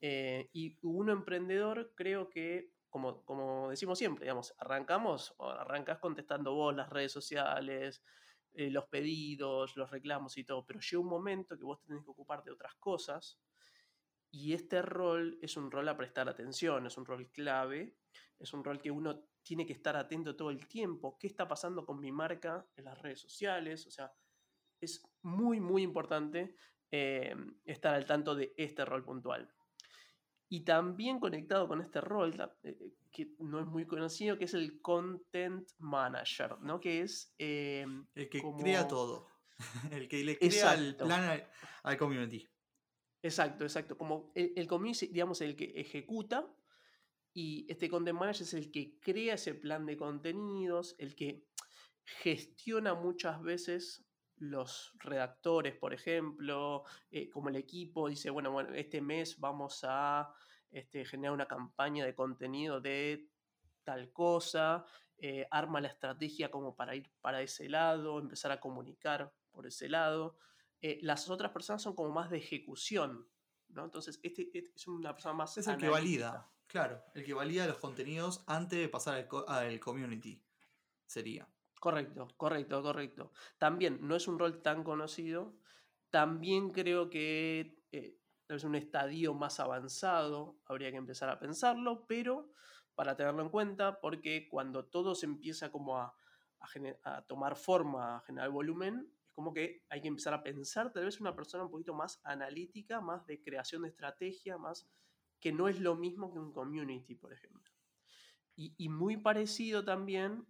Eh, 0.01 0.49
y 0.53 0.77
uno 0.81 1.11
emprendedor 1.11 1.93
creo 1.95 2.29
que, 2.29 2.71
como, 2.89 3.23
como 3.23 3.69
decimos 3.69 3.97
siempre, 3.97 4.25
digamos, 4.25 4.53
arrancamos, 4.57 5.35
arrancas 5.39 5.99
contestando 5.99 6.53
vos 6.53 6.75
las 6.75 6.89
redes 6.89 7.11
sociales, 7.11 8.01
eh, 8.53 8.69
los 8.69 8.85
pedidos, 8.85 9.75
los 9.75 9.91
reclamos 9.91 10.37
y 10.37 10.43
todo, 10.43 10.65
pero 10.65 10.79
llega 10.79 11.01
un 11.01 11.09
momento 11.09 11.57
que 11.57 11.63
vos 11.63 11.79
tenés 11.81 12.03
que 12.03 12.11
ocuparte 12.11 12.49
de 12.49 12.55
otras 12.55 12.75
cosas 12.75 13.39
y 14.31 14.53
este 14.53 14.81
rol 14.81 15.37
es 15.41 15.57
un 15.57 15.71
rol 15.71 15.87
a 15.89 15.97
prestar 15.97 16.27
atención, 16.29 16.85
es 16.85 16.97
un 16.97 17.05
rol 17.05 17.31
clave, 17.31 17.95
es 18.39 18.53
un 18.53 18.63
rol 18.63 18.81
que 18.81 18.91
uno 18.91 19.23
tiene 19.41 19.65
que 19.65 19.73
estar 19.73 19.95
atento 19.95 20.35
todo 20.35 20.49
el 20.49 20.67
tiempo. 20.67 21.17
¿Qué 21.17 21.27
está 21.27 21.47
pasando 21.47 21.85
con 21.85 21.99
mi 21.99 22.11
marca 22.11 22.67
en 22.75 22.85
las 22.85 23.01
redes 23.01 23.21
sociales? 23.21 23.87
O 23.87 23.91
sea, 23.91 24.11
es 24.81 25.01
muy, 25.21 25.59
muy 25.59 25.83
importante 25.83 26.55
eh, 26.91 27.35
estar 27.65 27.93
al 27.93 28.05
tanto 28.05 28.35
de 28.35 28.53
este 28.57 28.85
rol 28.85 29.03
puntual. 29.03 29.49
Y 30.49 30.61
también 30.61 31.19
conectado 31.19 31.67
con 31.67 31.81
este 31.81 31.99
rol, 31.99 32.35
eh, 32.63 32.93
que 33.11 33.35
no 33.39 33.59
es 33.59 33.65
muy 33.65 33.85
conocido, 33.85 34.37
que 34.37 34.45
es 34.45 34.53
el 34.53 34.81
Content 34.81 35.69
Manager, 35.79 36.59
¿no? 36.61 36.79
Que 36.79 37.01
es... 37.01 37.33
Eh, 37.37 37.85
el 38.15 38.29
que 38.29 38.41
crea 38.59 38.87
todo. 38.87 39.27
el 39.91 40.07
que 40.07 40.23
le 40.23 40.37
crea 40.37 40.73
el 40.75 40.95
plan 40.95 41.43
al 41.83 41.97
community. 41.97 42.47
Exacto, 43.21 43.63
exacto. 43.63 43.97
Como 43.97 44.31
el, 44.35 44.53
el 44.55 44.67
community, 44.67 45.07
digamos, 45.07 45.41
el 45.41 45.55
que 45.55 45.73
ejecuta 45.75 46.47
y 47.33 47.65
este 47.69 47.89
content 47.89 48.17
manager 48.17 48.43
es 48.43 48.53
el 48.53 48.71
que 48.71 48.99
crea 48.99 49.35
ese 49.35 49.53
plan 49.53 49.85
de 49.85 49.97
contenidos, 49.97 50.95
el 50.97 51.15
que 51.15 51.45
gestiona 52.03 52.93
muchas 52.95 53.41
veces 53.41 54.05
los 54.37 54.93
redactores, 54.99 55.75
por 55.75 55.93
ejemplo, 55.93 56.83
eh, 57.09 57.29
como 57.29 57.49
el 57.49 57.55
equipo 57.55 58.07
dice, 58.09 58.29
bueno, 58.29 58.51
bueno, 58.51 58.73
este 58.73 59.01
mes 59.01 59.39
vamos 59.39 59.81
a 59.83 60.33
este, 60.71 61.05
generar 61.05 61.33
una 61.33 61.47
campaña 61.47 62.05
de 62.05 62.15
contenido 62.15 62.79
de 62.79 63.29
tal 63.83 64.11
cosa, 64.11 64.85
eh, 65.17 65.47
arma 65.49 65.81
la 65.81 65.87
estrategia 65.87 66.51
como 66.51 66.75
para 66.75 66.95
ir 66.95 67.11
para 67.21 67.41
ese 67.41 67.67
lado, 67.69 68.19
empezar 68.19 68.51
a 68.51 68.59
comunicar 68.59 69.33
por 69.51 69.65
ese 69.65 69.89
lado. 69.89 70.37
Eh, 70.81 70.99
las 71.01 71.29
otras 71.29 71.51
personas 71.51 71.81
son 71.81 71.95
como 71.95 72.11
más 72.11 72.29
de 72.29 72.37
ejecución, 72.37 73.27
¿no? 73.69 73.85
Entonces, 73.85 74.19
este, 74.23 74.49
este 74.53 74.71
es 74.75 74.87
una 74.87 75.13
persona 75.13 75.33
más... 75.33 75.57
Es 75.57 75.67
el 75.67 75.77
que 75.77 75.89
valida, 75.89 76.51
claro, 76.67 77.01
el 77.13 77.23
que 77.23 77.33
valida 77.33 77.67
los 77.67 77.77
contenidos 77.77 78.43
antes 78.47 78.79
de 78.79 78.89
pasar 78.89 79.15
al, 79.15 79.27
al 79.47 79.79
community, 79.79 80.43
sería. 81.05 81.47
Correcto, 81.79 82.27
correcto, 82.37 82.81
correcto. 82.81 83.31
También 83.57 83.99
no 84.01 84.15
es 84.15 84.27
un 84.27 84.39
rol 84.39 84.61
tan 84.61 84.83
conocido. 84.83 85.55
También 86.09 86.71
creo 86.71 87.09
que 87.09 87.83
eh, 87.91 88.17
es 88.49 88.63
un 88.63 88.75
estadio 88.75 89.33
más 89.33 89.59
avanzado, 89.59 90.59
habría 90.65 90.91
que 90.91 90.97
empezar 90.97 91.29
a 91.29 91.39
pensarlo, 91.39 92.05
pero 92.07 92.51
para 92.95 93.15
tenerlo 93.15 93.43
en 93.43 93.49
cuenta, 93.49 93.99
porque 93.99 94.47
cuando 94.49 94.85
todo 94.85 95.13
se 95.13 95.25
empieza 95.25 95.71
como 95.71 95.99
a, 95.99 96.15
a, 97.03 97.21
tomar 97.23 97.55
forma, 97.55 98.17
a 98.17 98.21
generar 98.21 98.49
volumen, 98.49 99.11
como 99.37 99.53
que 99.53 99.85
hay 99.89 100.01
que 100.01 100.07
empezar 100.07 100.33
a 100.33 100.41
pensar, 100.41 100.91
tal 100.91 101.05
vez 101.05 101.21
una 101.21 101.35
persona 101.35 101.63
un 101.63 101.69
poquito 101.69 101.93
más 101.93 102.19
analítica, 102.23 103.01
más 103.01 103.27
de 103.27 103.39
creación 103.39 103.83
de 103.83 103.89
estrategia, 103.89 104.57
más 104.57 104.89
que 105.39 105.51
no 105.51 105.67
es 105.67 105.79
lo 105.79 105.95
mismo 105.95 106.33
que 106.33 106.39
un 106.39 106.51
community, 106.51 107.13
por 107.13 107.31
ejemplo. 107.31 107.71
Y, 108.55 108.73
y 108.77 108.89
muy 108.89 109.17
parecido 109.17 109.85
también 109.85 110.47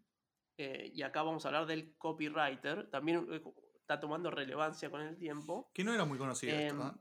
eh, 0.58 0.92
y 0.94 1.04
acá 1.04 1.22
vamos 1.22 1.46
a 1.46 1.50
hablar 1.50 1.68
del 1.68 1.96
copywriter, 1.98 2.90
también 2.90 3.28
eh, 3.32 3.42
está 3.80 4.00
tomando 4.00 4.32
relevancia 4.32 4.90
con 4.90 5.02
el 5.02 5.16
tiempo. 5.18 5.70
Que 5.74 5.84
no 5.84 5.94
era 5.94 6.04
muy 6.04 6.18
conocido 6.18 6.56
esto, 6.56 6.82
em, 6.82 6.98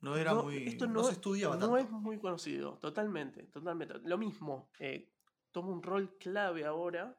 No 0.00 0.16
era 0.16 0.34
muy. 0.34 0.66
Esto 0.66 0.86
no, 0.86 1.04
se 1.04 1.12
estudiaba 1.12 1.54
tanto. 1.54 1.68
No 1.68 1.76
es 1.76 1.90
muy 1.90 2.18
conocido, 2.18 2.78
totalmente, 2.78 3.44
totalmente. 3.44 3.98
Lo 4.04 4.16
mismo, 4.16 4.70
eh, 4.78 5.12
toma 5.52 5.72
un 5.72 5.82
rol 5.82 6.16
clave 6.16 6.64
ahora, 6.64 7.14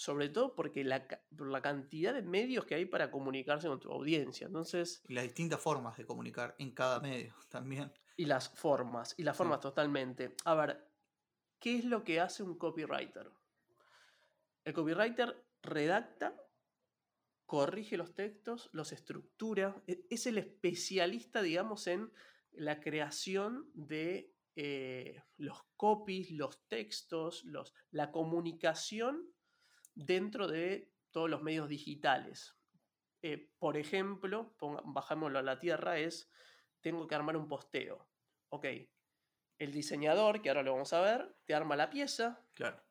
sobre 0.00 0.30
todo 0.30 0.54
porque 0.54 0.82
la, 0.82 1.06
por 1.36 1.48
la 1.48 1.60
cantidad 1.60 2.14
de 2.14 2.22
medios 2.22 2.64
que 2.64 2.74
hay 2.74 2.86
para 2.86 3.10
comunicarse 3.10 3.68
con 3.68 3.78
tu 3.78 3.92
audiencia. 3.92 4.46
Entonces. 4.46 5.02
Y 5.06 5.12
las 5.12 5.24
distintas 5.24 5.60
formas 5.60 5.94
de 5.98 6.06
comunicar 6.06 6.56
en 6.58 6.70
cada 6.70 7.00
medio 7.00 7.34
también. 7.50 7.92
Y 8.16 8.24
las 8.24 8.48
formas, 8.48 9.14
y 9.18 9.24
las 9.24 9.36
formas 9.36 9.60
totalmente. 9.60 10.34
A 10.46 10.54
ver, 10.54 10.88
¿qué 11.58 11.76
es 11.76 11.84
lo 11.84 12.02
que 12.02 12.18
hace 12.18 12.42
un 12.42 12.56
copywriter? 12.56 13.30
El 14.64 14.72
copywriter 14.72 15.44
redacta, 15.62 16.34
corrige 17.44 17.98
los 17.98 18.14
textos, 18.14 18.70
los 18.72 18.92
estructura, 18.92 19.82
e, 19.86 20.06
es 20.08 20.26
el 20.26 20.38
especialista, 20.38 21.42
digamos, 21.42 21.86
en 21.86 22.10
la 22.52 22.80
creación 22.80 23.70
de 23.74 24.34
eh, 24.56 25.22
los 25.36 25.62
copies, 25.76 26.30
los 26.30 26.66
textos, 26.68 27.44
los, 27.44 27.74
la 27.90 28.10
comunicación 28.10 29.30
dentro 29.94 30.46
de 30.46 30.92
todos 31.10 31.28
los 31.28 31.42
medios 31.42 31.68
digitales. 31.68 32.56
Eh, 33.22 33.52
por 33.58 33.76
ejemplo, 33.76 34.54
bajámoslo 34.84 35.38
a 35.38 35.42
la 35.42 35.58
tierra, 35.58 35.98
es, 35.98 36.30
tengo 36.80 37.06
que 37.06 37.14
armar 37.14 37.36
un 37.36 37.48
posteo. 37.48 38.08
Ok, 38.48 38.66
el 39.58 39.72
diseñador, 39.72 40.40
que 40.40 40.48
ahora 40.48 40.62
lo 40.62 40.72
vamos 40.72 40.92
a 40.92 41.00
ver, 41.00 41.36
te 41.44 41.54
arma 41.54 41.76
la 41.76 41.90
pieza. 41.90 42.44
Claro 42.54 42.82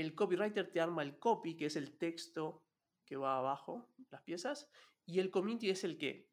el 0.00 0.14
copywriter 0.14 0.70
te 0.70 0.80
arma 0.80 1.02
el 1.02 1.18
copy, 1.18 1.56
que 1.56 1.66
es 1.66 1.76
el 1.76 1.96
texto 1.98 2.64
que 3.04 3.16
va 3.16 3.38
abajo, 3.38 3.88
las 4.10 4.22
piezas, 4.22 4.70
y 5.04 5.18
el 5.18 5.30
community 5.30 5.70
es 5.70 5.84
el 5.84 5.98
que 5.98 6.30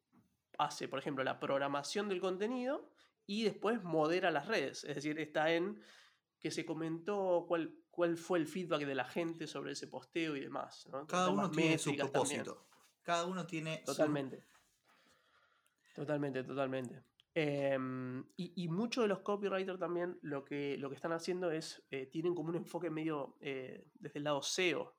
hace, 0.58 0.88
por 0.88 0.98
ejemplo, 0.98 1.22
la 1.24 1.38
programación 1.38 2.08
del 2.08 2.20
contenido 2.20 2.88
y 3.26 3.44
después 3.44 3.82
modera 3.82 4.30
las 4.30 4.46
redes. 4.46 4.84
Es 4.84 4.96
decir, 4.96 5.18
está 5.18 5.52
en 5.52 5.80
que 6.40 6.50
se 6.50 6.64
comentó 6.64 7.44
cuál, 7.46 7.74
cuál 7.98 8.16
fue 8.16 8.38
el 8.38 8.46
feedback 8.46 8.86
de 8.86 8.94
la 8.94 9.04
gente 9.04 9.48
sobre 9.48 9.72
ese 9.72 9.88
posteo 9.88 10.36
y 10.36 10.40
demás. 10.40 10.88
Cada 11.08 11.30
uno 11.30 11.50
tiene 11.50 11.76
su 11.78 11.96
propósito. 11.96 12.64
Cada 13.02 13.26
uno 13.26 13.44
tiene 13.44 13.82
Totalmente. 13.84 14.44
Totalmente, 15.96 16.44
totalmente. 16.44 17.02
Em, 17.34 18.24
y, 18.36 18.68
muchos 18.68 19.02
de 19.02 19.08
los 19.08 19.18
copywriters 19.18 19.80
también 19.80 20.16
lo 20.22 20.44
que, 20.44 20.78
lo 20.78 20.88
que 20.88 20.94
están 20.94 21.10
haciendo 21.10 21.50
es, 21.50 21.84
eh, 21.90 22.06
tienen 22.06 22.36
como 22.36 22.50
un 22.50 22.54
enfoque 22.54 22.88
medio 22.88 23.36
eh, 23.40 23.88
desde 23.94 24.20
el 24.20 24.24
lado 24.24 24.42
SEO, 24.42 24.94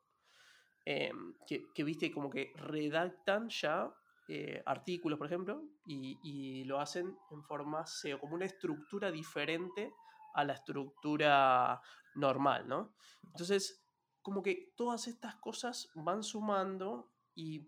em, 0.84 1.36
que, 1.48 1.84
viste 1.86 2.12
como 2.12 2.30
que 2.30 2.52
redactan 2.58 3.48
ya 3.48 3.96
eh, 4.28 4.62
artículos, 4.66 5.18
por 5.18 5.28
ejemplo, 5.28 5.64
y, 5.86 6.20
y, 6.22 6.66
lo 6.66 6.82
hacen 6.82 7.18
en 7.32 7.44
forma 7.44 7.86
SEO, 7.86 8.20
como 8.20 8.36
una 8.36 8.46
estructura 8.46 9.10
diferente 9.10 9.94
a 10.40 10.46
la 10.46 10.54
estructura 10.54 11.82
normal, 12.16 12.68
¿no? 12.68 12.94
Entonces, 13.24 13.84
como 14.22 14.42
que 14.44 14.74
todas 14.76 15.08
estas 15.08 15.36
cosas 15.36 15.90
van 15.96 16.24
sumando 16.24 17.12
y... 17.36 17.68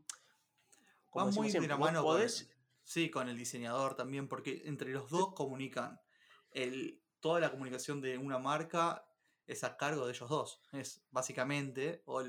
Van 1.13 1.33
muy 1.33 1.51
de 1.51 1.67
la 1.67 1.77
mano 1.77 2.05
Sí, 2.83 3.09
con 3.09 3.29
el 3.29 3.37
diseñador 3.37 3.95
también, 3.95 4.27
porque 4.27 4.63
entre 4.65 4.91
los 4.91 5.09
dos 5.09 5.33
comunican. 5.33 6.01
El, 6.51 7.01
toda 7.19 7.39
la 7.39 7.51
comunicación 7.51 8.01
de 8.01 8.17
una 8.17 8.39
marca 8.39 9.05
es 9.45 9.63
a 9.63 9.77
cargo 9.77 10.05
de 10.05 10.13
ellos 10.13 10.29
dos. 10.29 10.61
Es 10.71 11.05
básicamente, 11.11 12.03
o, 12.05 12.23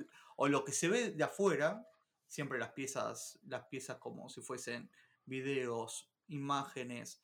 lo 0.49 0.65
que 0.65 0.73
se 0.73 0.89
ve 0.89 1.11
de 1.11 1.25
afuera, 1.25 1.89
siempre 2.27 2.59
las 2.59 2.73
piezas, 2.73 3.39
las 3.45 3.65
piezas 3.67 3.99
como 3.99 4.29
si 4.29 4.41
fuesen 4.41 4.91
videos, 5.25 6.13
imágenes. 6.29 7.23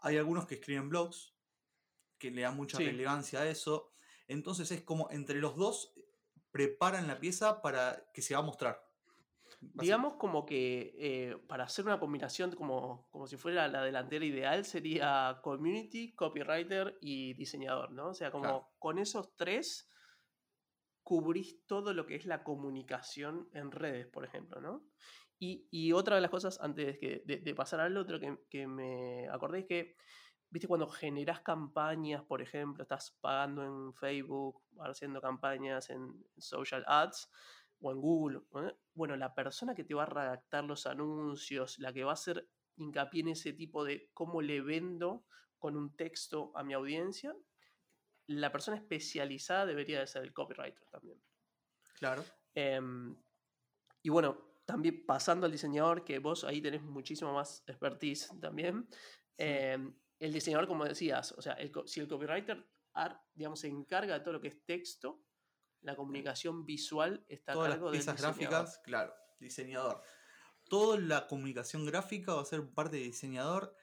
Hay 0.00 0.16
algunos 0.16 0.46
que 0.46 0.56
escriben 0.56 0.88
blogs, 0.88 1.34
que 2.18 2.30
le 2.30 2.42
dan 2.42 2.56
mucha 2.56 2.78
relevancia 2.78 3.40
a 3.40 3.48
eso. 3.48 3.92
Entonces 4.26 4.70
es 4.70 4.82
como 4.82 5.08
entre 5.10 5.40
los 5.40 5.56
dos 5.56 5.94
preparan 6.50 7.06
la 7.06 7.20
pieza 7.20 7.62
para 7.62 8.10
que 8.12 8.22
se 8.22 8.34
va 8.34 8.40
a 8.40 8.44
mostrar. 8.44 8.88
Digamos 9.60 10.14
como 10.14 10.46
que 10.46 10.94
eh, 10.98 11.36
para 11.48 11.64
hacer 11.64 11.84
una 11.84 11.98
combinación 11.98 12.54
como, 12.54 13.08
como 13.10 13.26
si 13.26 13.36
fuera 13.36 13.66
la 13.66 13.82
delantera 13.82 14.24
ideal 14.24 14.64
sería 14.64 15.40
community, 15.42 16.14
copywriter 16.14 16.96
y 17.00 17.34
diseñador, 17.34 17.90
¿no? 17.90 18.10
O 18.10 18.14
sea, 18.14 18.30
como 18.30 18.70
con 18.78 18.98
esos 18.98 19.34
tres 19.34 19.90
cubrís 21.02 21.66
todo 21.66 21.92
lo 21.92 22.06
que 22.06 22.14
es 22.14 22.26
la 22.26 22.44
comunicación 22.44 23.48
en 23.52 23.72
redes, 23.72 24.06
por 24.06 24.24
ejemplo, 24.24 24.60
¿no? 24.60 24.84
Y, 25.40 25.92
otra 25.92 26.16
de 26.16 26.20
las 26.20 26.30
cosas, 26.30 26.58
antes 26.60 27.00
de, 27.00 27.22
de, 27.24 27.54
pasar 27.54 27.78
al 27.78 27.96
otro, 27.96 28.18
que, 28.18 28.36
que 28.50 28.66
me 28.66 29.28
acordé 29.28 29.60
es 29.60 29.66
que, 29.66 29.96
viste, 30.50 30.68
cuando 30.68 30.88
generás 30.88 31.40
campañas, 31.40 32.22
por 32.24 32.42
ejemplo, 32.42 32.82
estás 32.82 33.16
pagando 33.20 33.64
en 33.64 33.94
Facebook, 33.94 34.62
haciendo 34.80 35.20
campañas 35.20 35.90
en 35.90 36.24
social 36.36 36.84
ads, 36.86 37.30
o 37.80 37.92
en 37.92 38.00
Google, 38.00 38.40
¿eh? 38.56 38.74
bueno, 38.94 39.16
la 39.16 39.34
persona 39.34 39.74
que 39.74 39.84
te 39.84 39.94
va 39.94 40.02
a 40.02 40.06
redactar 40.06 40.64
los 40.64 40.86
anuncios, 40.86 41.78
la 41.78 41.92
que 41.92 42.04
va 42.04 42.10
a 42.10 42.14
hacer 42.14 42.48
hincapié 42.76 43.20
en 43.20 43.28
ese 43.28 43.52
tipo 43.52 43.84
de 43.84 44.10
cómo 44.14 44.42
le 44.42 44.60
vendo 44.60 45.24
con 45.58 45.76
un 45.76 45.96
texto 45.96 46.52
a 46.56 46.62
mi 46.62 46.74
audiencia, 46.74 47.34
la 48.26 48.52
persona 48.52 48.76
especializada 48.76 49.66
debería 49.66 50.00
de 50.00 50.06
ser 50.06 50.22
el 50.22 50.32
copywriter 50.32 50.86
también. 50.90 51.20
Claro. 51.94 52.24
Em, 52.54 53.16
y 54.02 54.10
bueno, 54.10 54.48
también 54.64 55.04
pasando 55.06 55.46
al 55.46 55.52
diseñador, 55.52 56.04
que 56.04 56.18
vos 56.18 56.44
ahí 56.44 56.60
tenés 56.60 56.82
muchísimo 56.82 57.32
más 57.32 57.62
expertise 57.66 58.30
también. 58.40 58.88
Em, 59.36 59.94
el 60.18 60.32
diseñador, 60.32 60.66
como 60.66 60.84
decías, 60.84 61.32
o 61.32 61.42
sea, 61.42 61.56
si 61.86 62.00
el 62.00 62.08
copywriter, 62.08 62.66
digamos, 63.34 63.60
se 63.60 63.68
encarga 63.68 64.14
de 64.14 64.20
todo 64.20 64.34
lo 64.34 64.40
que 64.40 64.48
es 64.48 64.64
texto, 64.64 65.22
la 65.80 65.94
comunicación 65.94 66.66
visual 66.66 67.24
está 67.28 67.52
Todas 67.52 67.68
a 67.68 67.72
cargo 67.72 67.86
las 67.86 67.92
piezas 67.92 68.20
gráficas, 68.20 68.80
claro, 68.84 69.14
diseñador. 69.38 70.02
Toda 70.68 70.98
la 70.98 71.26
comunicación 71.26 71.86
gráfica 71.86 72.34
va 72.34 72.42
a 72.42 72.44
ser 72.44 72.68
parte 72.74 72.96
de 72.96 73.04
diseñador 73.04 73.74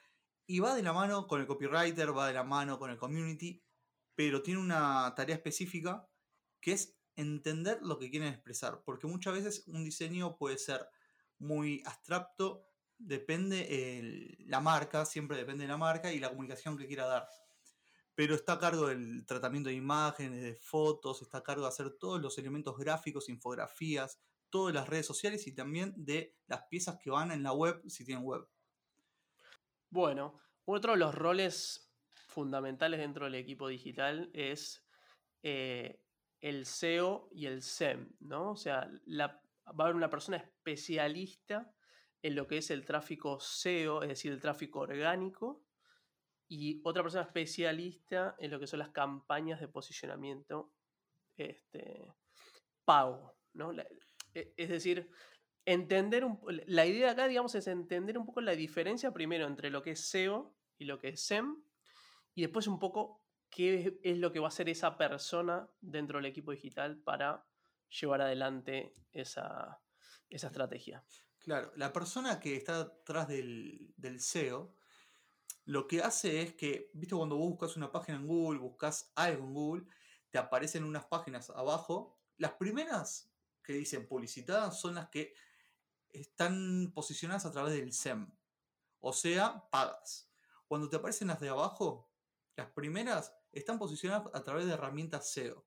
y 0.45 0.59
va 0.59 0.75
de 0.75 0.83
la 0.83 0.93
mano 0.93 1.25
con 1.27 1.39
el 1.41 1.47
copywriter, 1.47 2.15
va 2.15 2.27
de 2.27 2.33
la 2.33 2.43
mano 2.43 2.77
con 2.77 2.91
el 2.91 2.97
community, 2.97 3.63
pero 4.13 4.43
tiene 4.43 4.59
una 4.59 5.13
tarea 5.15 5.35
específica 5.35 6.07
que 6.59 6.73
es 6.73 6.99
entender 7.15 7.79
lo 7.81 7.97
que 7.97 8.11
quieren 8.11 8.27
expresar, 8.27 8.83
porque 8.83 9.07
muchas 9.07 9.33
veces 9.33 9.67
un 9.67 9.83
diseño 9.83 10.37
puede 10.37 10.57
ser 10.57 10.87
muy 11.39 11.81
abstracto, 11.85 12.67
depende 12.97 14.35
la 14.47 14.59
marca, 14.59 15.05
siempre 15.05 15.37
depende 15.37 15.63
de 15.63 15.69
la 15.69 15.77
marca 15.77 16.11
y 16.11 16.19
la 16.19 16.29
comunicación 16.29 16.77
que 16.77 16.87
quiera 16.87 17.05
dar 17.05 17.27
pero 18.15 18.33
está 18.33 18.53
a 18.53 18.59
cargo 18.59 18.87
del 18.87 19.25
tratamiento 19.25 19.69
de 19.69 19.75
imágenes, 19.75 20.41
de 20.41 20.55
fotos, 20.55 21.21
está 21.21 21.39
a 21.39 21.43
cargo 21.43 21.63
de 21.63 21.67
hacer 21.67 21.97
todos 21.99 22.21
los 22.21 22.37
elementos 22.37 22.77
gráficos, 22.77 23.27
infografías, 23.27 24.21
todas 24.49 24.73
las 24.73 24.87
redes 24.87 25.05
sociales 25.05 25.45
y 25.47 25.53
también 25.53 25.93
de 25.97 26.33
las 26.47 26.63
piezas 26.63 26.97
que 26.97 27.09
van 27.09 27.31
en 27.31 27.43
la 27.43 27.51
web 27.51 27.81
si 27.89 28.05
tienen 28.05 28.23
web. 28.23 28.47
Bueno, 29.89 30.39
otro 30.63 30.93
de 30.93 30.97
los 30.97 31.13
roles 31.13 31.91
fundamentales 32.27 33.01
dentro 33.01 33.25
del 33.25 33.35
equipo 33.35 33.67
digital 33.67 34.29
es 34.33 34.87
eh, 35.43 36.01
el 36.39 36.65
SEO 36.65 37.27
y 37.33 37.47
el 37.47 37.61
SEM, 37.61 38.15
¿no? 38.21 38.51
O 38.51 38.55
sea, 38.55 38.89
va 39.19 39.41
a 39.65 39.83
haber 39.83 39.95
una 39.95 40.09
persona 40.09 40.37
especialista 40.37 41.74
en 42.25 42.35
lo 42.35 42.47
que 42.47 42.57
es 42.57 42.71
el 42.71 42.85
tráfico 42.85 43.39
SEO, 43.39 44.01
es 44.01 44.09
decir, 44.09 44.31
el 44.31 44.41
tráfico 44.41 44.79
orgánico, 44.79 45.63
y 46.47 46.81
otra 46.83 47.03
persona 47.03 47.23
especialista 47.23 48.35
en 48.39 48.49
lo 48.49 48.59
que 48.59 48.65
son 48.65 48.79
las 48.79 48.89
campañas 48.89 49.59
de 49.59 49.67
posicionamiento 49.67 50.73
este, 51.37 52.15
pago. 52.83 53.37
¿no? 53.53 53.71
E, 54.33 54.53
es 54.57 54.69
decir, 54.69 55.07
entender 55.65 56.25
un, 56.25 56.39
la 56.65 56.87
idea 56.87 57.11
acá, 57.11 57.27
digamos, 57.27 57.53
es 57.53 57.67
entender 57.67 58.17
un 58.17 58.25
poco 58.25 58.41
la 58.41 58.55
diferencia 58.55 59.11
primero 59.11 59.45
entre 59.45 59.69
lo 59.69 59.83
que 59.83 59.91
es 59.91 60.09
SEO 60.09 60.55
y 60.79 60.85
lo 60.85 60.99
que 60.99 61.09
es 61.09 61.21
SEM, 61.21 61.63
y 62.33 62.41
después 62.41 62.65
un 62.65 62.79
poco 62.79 63.21
qué 63.51 63.99
es 64.01 64.17
lo 64.17 64.31
que 64.31 64.39
va 64.39 64.47
a 64.47 64.49
hacer 64.49 64.67
esa 64.67 64.97
persona 64.97 65.69
dentro 65.79 66.17
del 66.17 66.25
equipo 66.25 66.51
digital 66.51 66.97
para 66.97 67.45
llevar 67.89 68.21
adelante 68.21 68.93
esa, 69.11 69.79
estrategia. 70.27 71.05
Claro, 71.45 71.71
la 71.75 71.93
persona 71.93 72.39
que 72.39 72.55
está 72.55 72.79
atrás 72.81 73.27
del, 73.27 73.93
del, 73.97 74.19
SEO, 74.19 74.73
lo 75.65 75.85
que 75.85 76.01
hace 76.01 76.41
es 76.41 76.55
que, 76.55 76.89
viste, 76.95 77.15
cuando 77.15 77.37
vos 77.37 77.51
buscas 77.51 77.77
una 77.77 77.91
página 77.91 78.17
en 78.17 78.25
Google, 78.25 78.59
buscas 78.59 79.11
algo 79.13 79.43
en 79.43 79.53
Google, 79.53 79.85
te 80.31 80.39
aparecen 80.39 80.83
unas 80.83 81.05
páginas 81.05 81.51
abajo. 81.51 82.17
Las 82.37 82.53
primeras 82.53 83.31
que 83.61 83.73
dicen 83.73 84.07
publicitadas 84.07 84.79
son 84.81 84.95
las 84.95 85.09
que 85.09 85.35
están 86.09 86.91
posicionadas 86.95 87.45
a 87.45 87.51
través 87.51 87.75
del 87.75 87.93
SEM, 87.93 88.27
o 88.99 89.13
sea, 89.13 89.69
pagas. 89.69 90.27
Cuando 90.67 90.89
te 90.89 90.95
aparecen 90.95 91.27
las 91.27 91.39
de 91.39 91.49
abajo, 91.49 92.09
las 92.55 92.71
primeras 92.71 93.35
están 93.51 93.77
posicionadas 93.77 94.33
a 94.33 94.43
través 94.43 94.65
de 94.65 94.73
herramientas 94.73 95.29
SEO. 95.29 95.63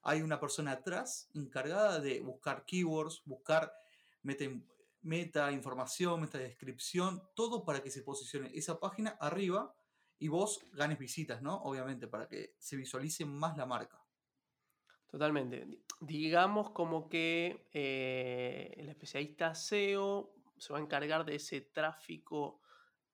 Hay 0.00 0.22
una 0.22 0.40
persona 0.40 0.72
atrás 0.72 1.28
encargada 1.34 2.00
de 2.00 2.20
buscar 2.20 2.64
keywords, 2.64 3.20
buscar 3.26 3.74
meta, 4.22 4.46
información, 5.52 6.20
meta 6.20 6.38
descripción, 6.38 7.22
todo 7.34 7.64
para 7.64 7.82
que 7.82 7.90
se 7.90 8.02
posicione 8.02 8.50
esa 8.54 8.78
página 8.78 9.10
arriba 9.20 9.74
y 10.18 10.28
vos 10.28 10.60
ganes 10.72 10.98
visitas, 10.98 11.42
¿no? 11.42 11.56
Obviamente, 11.62 12.08
para 12.08 12.28
que 12.28 12.54
se 12.58 12.76
visualice 12.76 13.24
más 13.24 13.56
la 13.56 13.66
marca. 13.66 14.02
Totalmente. 15.06 15.66
Digamos 16.00 16.70
como 16.70 17.08
que 17.08 17.66
eh, 17.72 18.74
el 18.76 18.88
especialista 18.88 19.54
SEO 19.54 20.34
se 20.58 20.72
va 20.72 20.78
a 20.78 20.82
encargar 20.82 21.24
de 21.24 21.36
ese 21.36 21.60
tráfico 21.62 22.60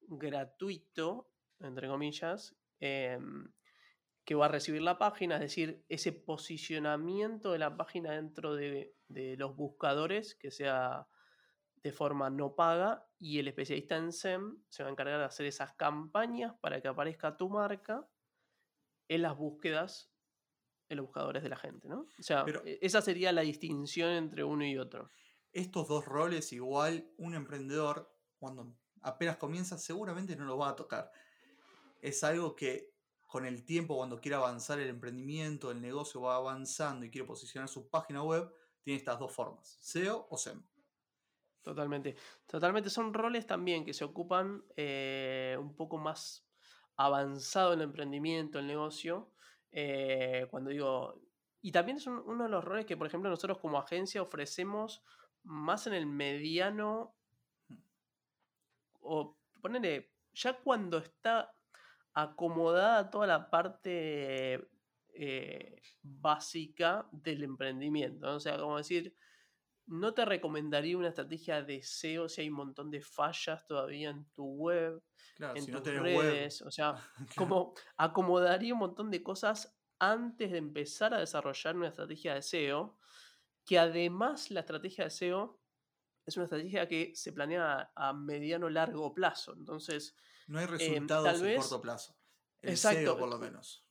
gratuito, 0.01 1.31
entre 1.61 1.88
comillas, 1.88 2.57
em, 2.81 3.53
que 4.25 4.35
va 4.35 4.47
a 4.47 4.49
recibir 4.49 4.83
la 4.83 4.99
página, 4.99 5.37
es 5.37 5.42
decir, 5.42 5.85
ese 5.88 6.12
posicionamiento 6.12 7.53
de 7.53 7.59
la 7.59 7.77
página 7.77 8.12
dentro 8.12 8.55
de, 8.55 8.94
los 9.09 9.55
buscadores, 9.55 10.35
que 10.35 10.51
sea 10.51 11.07
de 11.85 11.92
forma 11.92 12.31
no 12.31 12.57
paga, 12.57 13.07
y 13.18 13.38
el 13.38 13.47
especialista 13.47 13.97
en 13.97 14.11
SEM 14.11 14.57
se 14.70 14.83
va 14.83 14.88
a 14.88 14.92
encargar 14.92 15.18
de 15.18 15.27
hacer 15.27 15.44
esas 15.44 15.75
campañas 15.75 16.55
para 16.61 16.81
que 16.81 16.88
aparezca 16.88 17.37
tu 17.37 17.51
marca 17.51 18.09
en 19.07 19.20
las 19.20 19.37
búsquedas, 19.37 20.11
en 20.88 20.97
los 20.97 21.07
buscadores 21.07 21.42
de 21.42 21.51
la 21.51 21.57
gente, 21.57 21.87
¿no? 21.87 22.07
O 22.18 22.23
sea, 22.23 22.47
e, 22.64 22.79
esa 22.81 23.03
sería 23.03 23.33
la 23.33 23.42
distinción 23.42 24.11
entre 24.12 24.44
uno 24.44 24.64
y 24.64 24.79
otro. 24.79 25.11
Estos 25.53 25.87
dos 25.87 26.07
roles, 26.07 26.55
igual, 26.55 27.12
un 27.18 27.35
emprendedor, 27.35 28.11
cuando 28.38 28.75
apenas 29.03 29.37
comienza, 29.37 29.77
seguramente 29.77 30.37
no 30.37 30.47
lo 30.47 30.57
va 30.57 30.70
a 30.70 30.77
tocar. 30.77 31.12
Es 32.01 32.25
algo 32.25 32.57
que 32.57 32.94
con 33.27 33.44
el 33.44 33.66
tiempo, 33.66 33.97
cuando 33.97 34.23
quiere 34.23 34.37
avanzar 34.37 34.81
el 34.81 34.88
emprendimiento, 34.88 35.70
el 35.70 35.83
negocio 35.83 36.23
va 36.23 36.37
avanzando 36.37 37.05
y 37.05 37.11
quiere 37.11 37.27
posicionar 37.27 37.68
su 37.68 37.90
página 37.90 38.23
web, 38.23 38.51
tiene 38.83 38.97
estas 38.97 39.18
dos 39.18 39.33
formas, 39.33 39.77
SEO 39.81 40.27
o 40.31 40.38
SEM. 40.38 40.64
Totalmente. 41.64 42.14
Totalmente. 42.46 42.90
Son 42.90 43.14
roles 43.14 43.46
también 43.46 43.85
que 43.87 43.94
se 43.94 44.05
ocupan 44.05 44.62
eh, 44.77 45.57
un 45.59 45.74
poco 45.74 45.96
más 45.96 46.46
avanzado 46.96 47.72
en 47.72 47.81
el 47.81 47.87
emprendimiento, 47.87 48.59
el 48.59 48.66
negocio. 48.66 49.33
Eh, 49.72 50.46
cuando 50.50 50.70
digo. 50.70 51.22
Y 51.62 51.72
también 51.72 51.96
es 51.96 52.07
uno 52.07 52.44
de 52.44 52.50
los 52.50 52.62
roles 52.62 52.85
que, 52.85 52.98
por 52.98 53.07
ejemplo, 53.07 53.31
nosotros 53.31 53.59
como 53.59 53.79
agencia 53.79 54.20
ofrecemos 54.20 55.03
más 55.42 55.87
en 55.87 55.94
el 55.94 56.07
mediano. 56.07 57.16
O 59.00 59.38
ponerle. 59.62 60.12
Ya 60.35 60.53
cuando 60.61 60.98
está 60.98 61.55
acomodada 62.12 63.11
toda 63.11 63.27
la 63.27 63.48
parte 63.50 64.68
eh, 65.14 65.81
básica 66.03 67.09
del 67.11 67.42
emprendimiento. 67.44 68.35
O 68.35 68.40
sea, 68.40 68.59
como 68.59 68.77
decir, 68.77 69.16
no 69.87 70.14
te 70.14 70.25
recomendaría 70.25 70.97
una 70.97 71.09
estrategia 71.09 71.62
de 71.62 71.83
SEO 71.83 72.29
si 72.29 72.42
hay 72.42 72.49
un 72.49 72.57
montón 72.57 72.90
de 72.90 73.01
fallas 73.01 73.66
todavía 73.66 74.11
en 74.11 74.25
tu 74.33 74.44
web, 74.44 75.03
en 75.38 75.66
tus 75.66 75.85
redes. 75.85 76.62
O 76.62 76.70
sea, 76.70 76.94
como 77.37 77.75
acomodaría 77.97 78.73
un 78.73 78.81
montón 78.81 79.11
de 79.11 79.23
cosas 79.23 79.77
antes 79.99 80.51
de 80.51 80.59
empezar 80.59 81.14
a 81.14 81.20
desarrollar 81.20 81.77
una 81.77 81.88
estrategia 81.88 82.35
de 82.35 82.42
SEO, 82.42 82.99
que 83.64 83.79
además 83.79 84.51
la 84.51 84.61
estrategia 84.61 85.05
de 85.05 85.11
SEO 85.11 85.61
es 86.27 86.37
una 86.37 86.44
estrategia 86.44 86.88
que 86.88 87.12
se 87.14 87.33
planea 87.33 87.92
a, 87.94 88.12
mediano 88.14 88.70
largo 88.70 89.12
plazo. 89.12 89.55
Entonces, 89.55 90.16
no 90.47 90.59
hay 90.59 90.64
em, 90.64 90.70
resultados 90.70 91.42
en 91.42 91.57
corto 91.57 91.81
plazo. 91.81 92.16
exacto, 92.62 93.18
por 93.18 93.29
lo 93.29 93.38
menos. 93.38 93.84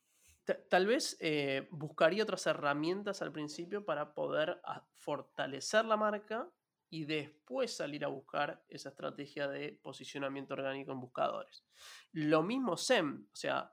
Tal 0.70 0.86
vez 0.88 1.16
eh, 1.22 1.68
buscaría 1.72 2.24
otras 2.24 2.46
herramientas 2.48 3.22
al 3.22 3.32
principio 3.32 3.86
para 3.86 4.14
poder 4.14 4.60
ah, 4.66 4.86
fortalecer 4.96 5.86
la 5.86 5.96
marca 5.96 6.50
y 6.90 7.06
después 7.06 7.76
salir 7.76 8.04
a 8.04 8.10
buscar 8.10 8.64
esa 8.68 8.90
estrategia 8.90 9.48
de 9.48 9.80
posicionamiento 9.82 10.54
orgánico 10.54 10.92
en 10.92 11.00
buscadores. 11.00 11.64
Lo 12.12 12.44
mismo 12.44 12.76
SEM, 12.76 13.26
o 13.32 13.36
sea, 13.36 13.72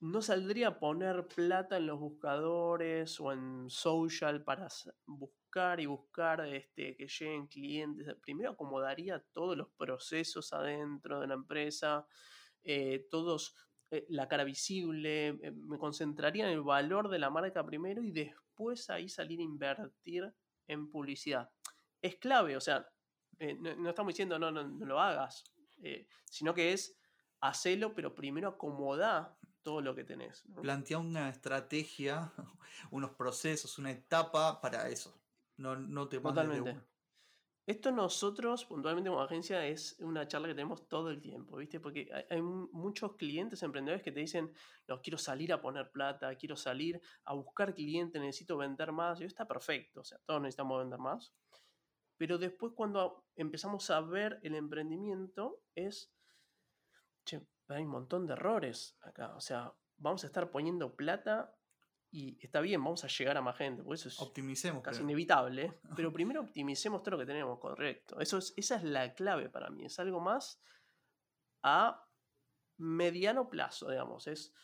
no 0.00 0.22
saldría 0.22 0.68
a 0.68 0.78
poner 0.78 1.26
plata 1.26 1.76
en 1.76 1.86
los 1.86 1.98
buscadores 1.98 3.20
o 3.20 3.32
en 3.32 3.68
social 3.68 4.42
para 4.44 4.68
buscar 5.06 5.80
y 5.80 5.86
buscar 5.86 6.46
este, 6.46 6.96
que 6.96 7.06
lleguen 7.06 7.46
clientes. 7.48 8.14
Primero 8.20 8.52
acomodaría 8.52 9.24
todos 9.32 9.56
los 9.56 9.68
procesos 9.76 10.52
adentro 10.52 11.20
de 11.20 11.26
la 11.26 11.34
empresa, 11.34 12.06
eh, 12.62 13.06
todos 13.10 13.54
eh, 13.90 14.06
la 14.10 14.28
cara 14.28 14.44
visible, 14.44 15.28
eh, 15.28 15.52
me 15.52 15.78
concentraría 15.78 16.44
en 16.46 16.52
el 16.52 16.62
valor 16.62 17.08
de 17.08 17.18
la 17.18 17.30
marca 17.30 17.64
primero 17.64 18.02
y 18.02 18.12
después 18.12 18.90
ahí 18.90 19.08
salir 19.08 19.40
a 19.40 19.44
invertir 19.44 20.32
en 20.66 20.90
publicidad. 20.90 21.50
Es 22.02 22.16
clave, 22.16 22.56
o 22.56 22.60
sea, 22.60 22.86
no, 23.60 23.88
estamos 23.88 24.12
diciendo 24.12 24.38
no, 24.38 24.50
no, 24.50 24.64
lo 24.64 25.00
hagas, 25.00 25.44
sino 26.24 26.52
que 26.52 26.72
es 26.72 26.98
hacerlo, 27.40 27.94
pero 27.94 28.14
primero 28.14 28.48
acomoda 28.48 29.38
todo 29.62 29.80
lo 29.80 29.94
que 29.94 30.04
tenés. 30.04 30.44
Plantea 30.60 30.98
una 30.98 31.28
estrategia, 31.28 32.32
unos 32.90 33.10
procesos, 33.12 33.78
una 33.78 33.90
etapa 33.90 34.60
para 34.60 34.88
eso. 34.88 35.20
No, 35.56 35.76
no 35.76 36.08
te 36.08 36.20
Totalmente. 36.20 36.80
Esto 37.68 37.92
nosotros, 37.92 38.64
puntualmente 38.64 39.10
como 39.10 39.20
agencia, 39.20 39.66
es 39.66 39.98
una 40.00 40.26
charla 40.26 40.48
que 40.48 40.54
tenemos 40.54 40.88
todo 40.88 41.10
el 41.10 41.20
tiempo, 41.20 41.58
¿viste? 41.58 41.78
Porque 41.78 42.08
hay, 42.30 42.40
muchos 42.40 43.14
clientes 43.16 43.62
emprendedores 43.62 44.02
que 44.02 44.10
te 44.10 44.20
dicen, 44.20 44.50
no, 44.86 45.02
quiero 45.02 45.18
salir 45.18 45.52
a 45.52 45.60
poner 45.60 45.90
plata, 45.90 46.34
quiero 46.36 46.56
salir 46.56 46.98
a 47.26 47.34
buscar 47.34 47.74
clientes, 47.74 48.22
necesito 48.22 48.56
vender 48.56 48.90
más. 48.90 49.20
Y 49.20 49.24
está 49.24 49.46
perfecto, 49.46 50.00
o 50.00 50.04
sea, 50.04 50.18
todos 50.24 50.40
necesitamos 50.40 50.78
vender 50.78 50.98
más. 50.98 51.34
Pero 52.16 52.38
después 52.38 52.72
cuando 52.74 53.26
empezamos 53.36 53.90
a 53.90 54.00
ver 54.00 54.40
el 54.42 54.54
emprendimiento 54.54 55.60
es, 55.74 56.10
che, 57.26 57.46
hay 57.68 57.82
un 57.82 57.90
montón 57.90 58.26
de 58.26 58.32
errores 58.32 58.96
acá. 59.02 59.36
O 59.36 59.42
sea, 59.42 59.74
vamos 59.98 60.24
a 60.24 60.28
estar 60.28 60.50
poniendo 60.50 60.96
plata 60.96 61.54
y 62.10 62.38
está 62.40 62.60
bien, 62.60 62.82
vamos 62.82 63.04
a 63.04 63.08
llegar 63.08 63.36
a 63.36 63.42
más 63.42 63.56
gente, 63.56 63.82
por 63.82 63.94
eso 63.94 64.08
es 64.08 64.18
Optimicemos, 64.20 64.82
casi 64.82 65.02
inevitable. 65.02 65.80
Pero 65.96 66.12
primero 66.12 66.40
optimicemos 66.40 67.02
todo 67.02 67.12
lo 67.12 67.18
que 67.18 67.26
tenemos, 67.26 67.58
correcto. 67.58 68.18
Eso 68.20 68.38
es, 68.38 68.54
esa 68.56 68.76
es 68.76 68.84
la 68.84 69.14
clave 69.14 69.50
para 69.50 69.68
mí. 69.68 69.84
Es 69.84 69.98
algo 69.98 70.20
más 70.20 70.60
a 71.62 72.02
mediano 72.78 73.50
plazo, 73.50 73.90
digamos. 73.90 74.26
Es, 74.26 74.54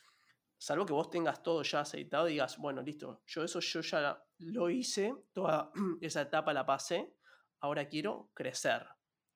salvo 0.56 0.86
que 0.86 0.94
vos 0.94 1.10
tengas 1.10 1.42
todo 1.42 1.62
ya 1.62 1.80
aceitado 1.80 2.28
y 2.28 2.32
digas, 2.32 2.56
bueno, 2.58 2.80
listo, 2.80 3.22
yo 3.26 3.44
eso 3.44 3.60
yo 3.60 3.80
ya 3.82 4.24
lo 4.38 4.70
hice, 4.70 5.14
toda 5.32 5.70
esa 6.00 6.22
etapa 6.22 6.54
la 6.54 6.64
pasé, 6.64 7.14
ahora 7.60 7.88
quiero 7.88 8.30
crecer. 8.32 8.86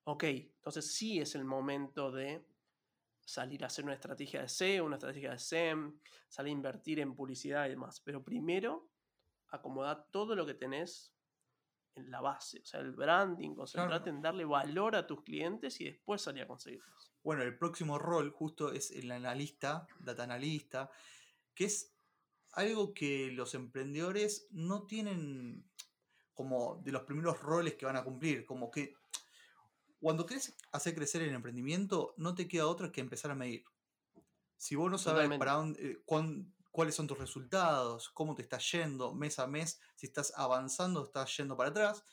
Ok, 0.05 0.23
entonces 0.23 0.95
sí 0.95 1.19
es 1.19 1.35
el 1.35 1.45
momento 1.45 2.11
de 2.11 2.43
salir 3.29 3.63
a 3.63 3.67
hacer 3.67 3.85
una 3.85 3.93
estrategia 3.93 4.41
de 4.41 4.49
SEO, 4.49 4.85
una 4.85 4.95
estrategia 4.95 5.31
de 5.31 5.39
SEM, 5.39 5.99
salir 6.27 6.49
a 6.49 6.53
invertir 6.53 6.99
en 6.99 7.15
publicidad 7.15 7.67
y 7.67 7.69
demás. 7.69 8.01
Pero 8.01 8.23
primero, 8.23 8.89
acomodar 9.49 10.07
todo 10.11 10.35
lo 10.35 10.45
que 10.45 10.55
tenés 10.55 11.13
en 11.93 12.09
la 12.09 12.21
base, 12.21 12.61
o 12.61 12.65
sea, 12.65 12.79
el 12.79 12.91
branding, 12.91 13.53
concentrate 13.53 14.09
en 14.09 14.21
darle 14.21 14.45
valor 14.45 14.95
a 14.95 15.05
tus 15.05 15.21
clientes 15.23 15.79
y 15.81 15.85
después 15.85 16.21
salir 16.21 16.43
a 16.43 16.47
conseguirlos. 16.47 17.11
Bueno, 17.23 17.43
el 17.43 17.57
próximo 17.57 17.99
rol 17.99 18.31
justo 18.31 18.71
es 18.71 18.91
el 18.91 19.11
analista, 19.11 19.85
data 19.99 20.23
analista, 20.23 20.89
que 21.53 21.65
es 21.65 21.93
algo 22.53 22.93
que 22.93 23.31
los 23.31 23.53
emprendedores 23.53 24.47
no 24.51 24.87
tienen 24.87 25.69
como 26.33 26.81
de 26.83 26.91
los 26.93 27.03
primeros 27.03 27.39
roles 27.41 27.75
que 27.75 27.85
van 27.85 27.97
a 27.97 28.03
cumplir, 28.03 28.45
como 28.45 28.71
que 28.71 28.95
cuando 29.99 30.25
querés 30.25 30.55
hacer 30.71 30.95
crecer 30.95 31.21
el 31.21 31.33
emprendimiento, 31.33 32.13
no 32.17 32.35
te 32.35 32.47
queda 32.47 32.67
otra 32.67 32.91
que 32.91 33.01
empezar 33.01 33.31
a 33.31 33.35
medir. 33.35 33.63
Si 34.57 34.75
vos 34.75 34.89
no 34.89 34.97
sabes 34.97 35.29
para 35.37 35.53
dónde, 35.53 35.91
eh, 35.91 36.03
cuáles 36.71 36.95
son 36.95 37.07
tus 37.07 37.17
resultados, 37.17 38.09
cómo 38.09 38.35
te 38.35 38.41
está 38.41 38.57
yendo 38.57 39.13
mes 39.13 39.39
a 39.39 39.47
mes, 39.47 39.79
si 39.95 40.07
estás 40.07 40.33
avanzando 40.35 41.01
o 41.01 41.05
estás 41.05 41.35
yendo 41.37 41.55
para 41.55 41.69
atrás, 41.69 42.03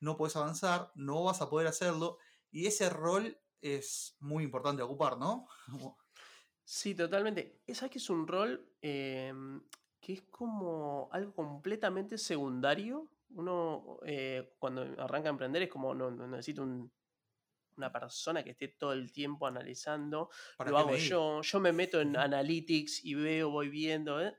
no 0.00 0.16
puedes 0.16 0.36
avanzar, 0.36 0.90
no 0.94 1.24
vas 1.24 1.40
a 1.42 1.48
poder 1.48 1.68
hacerlo. 1.68 2.18
Y 2.50 2.66
ese 2.66 2.90
rol 2.90 3.38
es 3.60 4.16
muy 4.20 4.44
importante 4.44 4.82
ocupar, 4.82 5.18
¿no? 5.18 5.46
Sí, 6.64 6.94
totalmente. 6.94 7.60
Esa 7.66 7.88
que 7.88 7.98
es 7.98 8.08
un 8.08 8.26
rol 8.26 8.72
em, 8.80 9.60
que 10.00 10.12
es 10.14 10.22
como 10.22 11.08
algo 11.10 11.34
completamente 11.34 12.16
secundario. 12.16 13.10
Uno 13.30 13.98
eh, 14.06 14.54
cuando 14.60 14.82
arranca 15.02 15.28
a 15.28 15.30
emprender 15.30 15.62
es 15.62 15.68
como 15.68 15.92
no, 15.92 16.10
no 16.12 16.28
necesito 16.28 16.62
una 17.76 17.92
persona 17.92 18.42
que 18.42 18.50
esté 18.50 18.68
todo 18.68 18.92
el 18.92 19.12
tiempo 19.12 19.46
analizando. 19.46 20.30
lo 20.66 20.78
hago 20.78 20.96
yo. 20.96 21.40
Yo 21.42 21.60
me 21.60 21.72
meto 21.72 22.00
en 22.00 22.16
analytics 22.16 23.04
y 23.04 23.14
veo, 23.14 23.50
voy 23.50 23.68
viendo. 23.68 24.20
¿eh? 24.20 24.36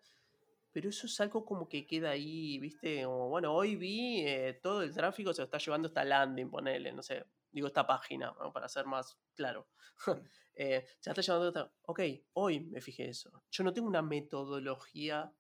Pero 0.72 0.90
eso 0.90 1.06
es 1.06 1.20
algo 1.22 1.46
como 1.46 1.70
que 1.70 1.86
queda 1.86 2.12
ahí, 2.12 2.58
¿viste? 2.60 3.04
Como, 3.04 3.30
bueno, 3.30 3.54
hoy 3.54 3.76
vi 3.76 4.22
eh, 4.26 4.60
todo 4.62 4.82
el 4.82 4.94
tráfico 4.94 5.34
se 5.34 5.42
lo 5.42 5.46
está 5.46 5.60
llevando 5.60 5.88
esta 5.88 6.04
landing, 6.04 6.50
ponele, 6.50 6.92
no 6.92 7.04
sé, 7.04 7.26
digo 7.52 7.68
esta 7.68 7.86
página, 7.86 8.34
para 8.52 8.68
ser 8.68 8.86
más 8.86 9.18
claro. 9.36 9.68
eh, 10.56 10.86
se 11.00 11.10
está 11.12 11.22
llevando 11.22 11.48
esta... 11.50 11.72
Ok, 11.84 12.02
hoy 12.34 12.62
me 12.62 12.82
fijé 12.82 13.08
eso. 13.10 13.44
Yo 13.52 13.64
no 13.64 13.72
tengo 13.72 13.88
una 13.88 14.02
metodología 14.02 15.32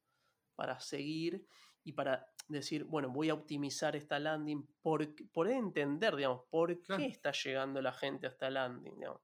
para 0.56 0.79
seguir 0.79 1.47
y 1.84 1.93
para 1.93 2.28
decir, 2.48 2.86
bueno, 2.86 3.10
voy 3.10 3.30
a 3.30 3.34
optimizar 3.34 3.96
esta 3.96 4.19
landing 4.19 4.65
por, 4.82 5.08
por 5.32 5.50
entender, 5.50 6.15
digamos, 6.15 6.43
por 6.50 6.82
qué 6.82 7.06
está 7.06 7.32
llegando 7.32 7.82
la 7.82 7.93
gente 7.93 8.28
a 8.28 8.30
esta 8.30 8.50
landing, 8.50 8.96
digamos. 8.96 9.22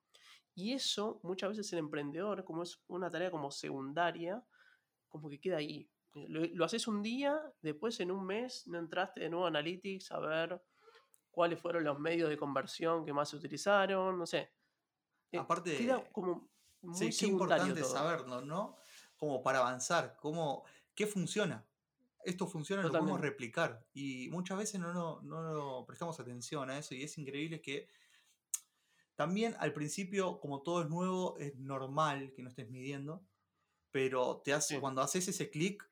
Y 0.56 0.74
eso 0.74 1.19
muchas 1.24 1.50
veces 1.50 1.72
el 1.74 1.80
emprendedor, 1.80 2.43
como 2.43 2.63
es 2.63 2.82
una 2.88 3.10
tarea 3.10 3.32
como 3.32 3.50
secundaria, 3.52 4.43
como 5.08 5.30
que 5.30 5.39
queda 5.39 5.58
ahí. 5.58 5.89
Lo, 6.13 6.65
haces 6.65 6.88
un 6.88 7.02
día, 7.02 7.39
después 7.62 8.00
en 8.00 8.12
un 8.12 8.26
mes 8.26 8.67
no 8.67 8.78
entraste 8.78 9.22
de 9.22 9.30
nuevo 9.30 9.45
a 9.45 9.50
Analytics 9.50 10.12
a 10.12 10.19
ver 10.19 10.62
cuáles 11.32 11.62
fueron 11.62 11.84
los 11.84 12.00
medios 12.00 12.30
de 12.30 12.38
conversión 12.38 13.06
que 13.06 13.13
más 13.13 13.30
se 13.30 13.38
utilizaron, 13.38 14.17
no 14.17 14.26
sé. 14.26 14.52
Eh, 15.32 15.38
Aparte, 15.38 15.78
queda 15.78 16.04
como 16.12 16.50
muy 16.82 17.12
sí, 17.12 17.28
importante 17.28 17.84
saberlo, 17.84 18.41
¿no? 18.41 18.78
Como 19.15 19.41
para 19.43 19.60
avanzar, 19.60 20.17
cómo, 20.17 20.65
qué 20.95 21.06
funciona 21.06 21.68
esto 22.23 22.47
funciona, 22.47 22.84
lo 22.84 22.91
podemos 22.91 23.19
replicar. 23.19 23.86
Y 23.93 24.29
muchas 24.29 24.58
veces 24.58 24.79
no, 24.79 24.93
no, 24.93 25.21
no, 25.21 25.86
prestamos 25.86 26.19
atención 26.19 26.69
a 26.69 26.77
eso 26.77 26.95
y 26.95 27.03
es 27.03 27.17
increíble 27.17 27.62
que 27.62 27.88
también 29.15 29.55
al 29.60 29.73
principio, 29.73 30.39
como 30.39 30.62
todo 30.62 30.82
es 30.82 30.89
nuevo, 30.89 31.38
es 31.39 31.55
normal 31.58 32.32
que 32.34 32.41
no 32.41 32.49
estés 32.49 32.69
midiendo, 32.69 33.25
pero 33.91 34.41
te 34.43 34.53
hace, 34.53 34.79
cuando 34.79 35.01
haces 35.01 35.27
ese 35.27 35.49
clic, 35.49 35.89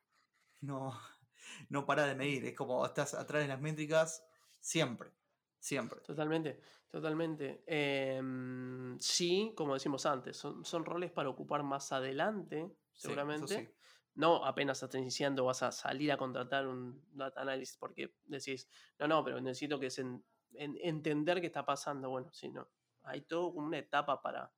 no, 0.61 0.97
no 1.69 1.85
para 1.85 2.05
de 2.05 2.15
medir. 2.15 2.45
Es 2.45 2.55
como 2.55 2.85
estás 2.85 3.13
atrás 3.13 3.41
de 3.41 3.47
las 3.47 3.59
métricas 3.59 4.25
siempre, 4.59 5.11
siempre. 5.59 5.99
Totalmente, 6.01 6.61
totalmente. 6.89 7.63
Em, 7.65 8.97
sí, 8.99 9.53
como 9.55 9.73
decimos 9.73 10.05
antes, 10.05 10.37
son, 10.37 10.63
son 10.63 10.85
roles 10.85 11.11
para 11.11 11.29
ocupar 11.29 11.63
más 11.63 11.91
adelante, 11.91 12.71
seguramente 12.93 13.76
no 14.17 14.43
apenas 14.43 14.82
estás 14.82 14.99
iniciando 14.99 15.45
vas 15.45 15.62
a 15.62 15.71
salir 15.71 16.12
a 16.12 16.17
contratar 16.17 16.67
un 16.67 17.06
data 17.13 17.41
analyst 17.41 17.80
porque 17.80 18.15
decís, 18.25 18.67
no, 18.99 19.08
no, 19.08 19.23
pero 19.23 19.39
necesito 19.39 19.80
que 19.80 19.91
se 19.91 20.03
entender 20.56 21.39
qué 21.39 21.47
está 21.47 21.65
pasando. 21.65 22.10
Bueno, 22.10 22.32
sí, 22.34 22.49
no. 22.49 22.67
Hay 23.03 23.21
todo 23.21 23.49
una 23.49 23.77
etapa 23.77 24.21
para, 24.21 24.51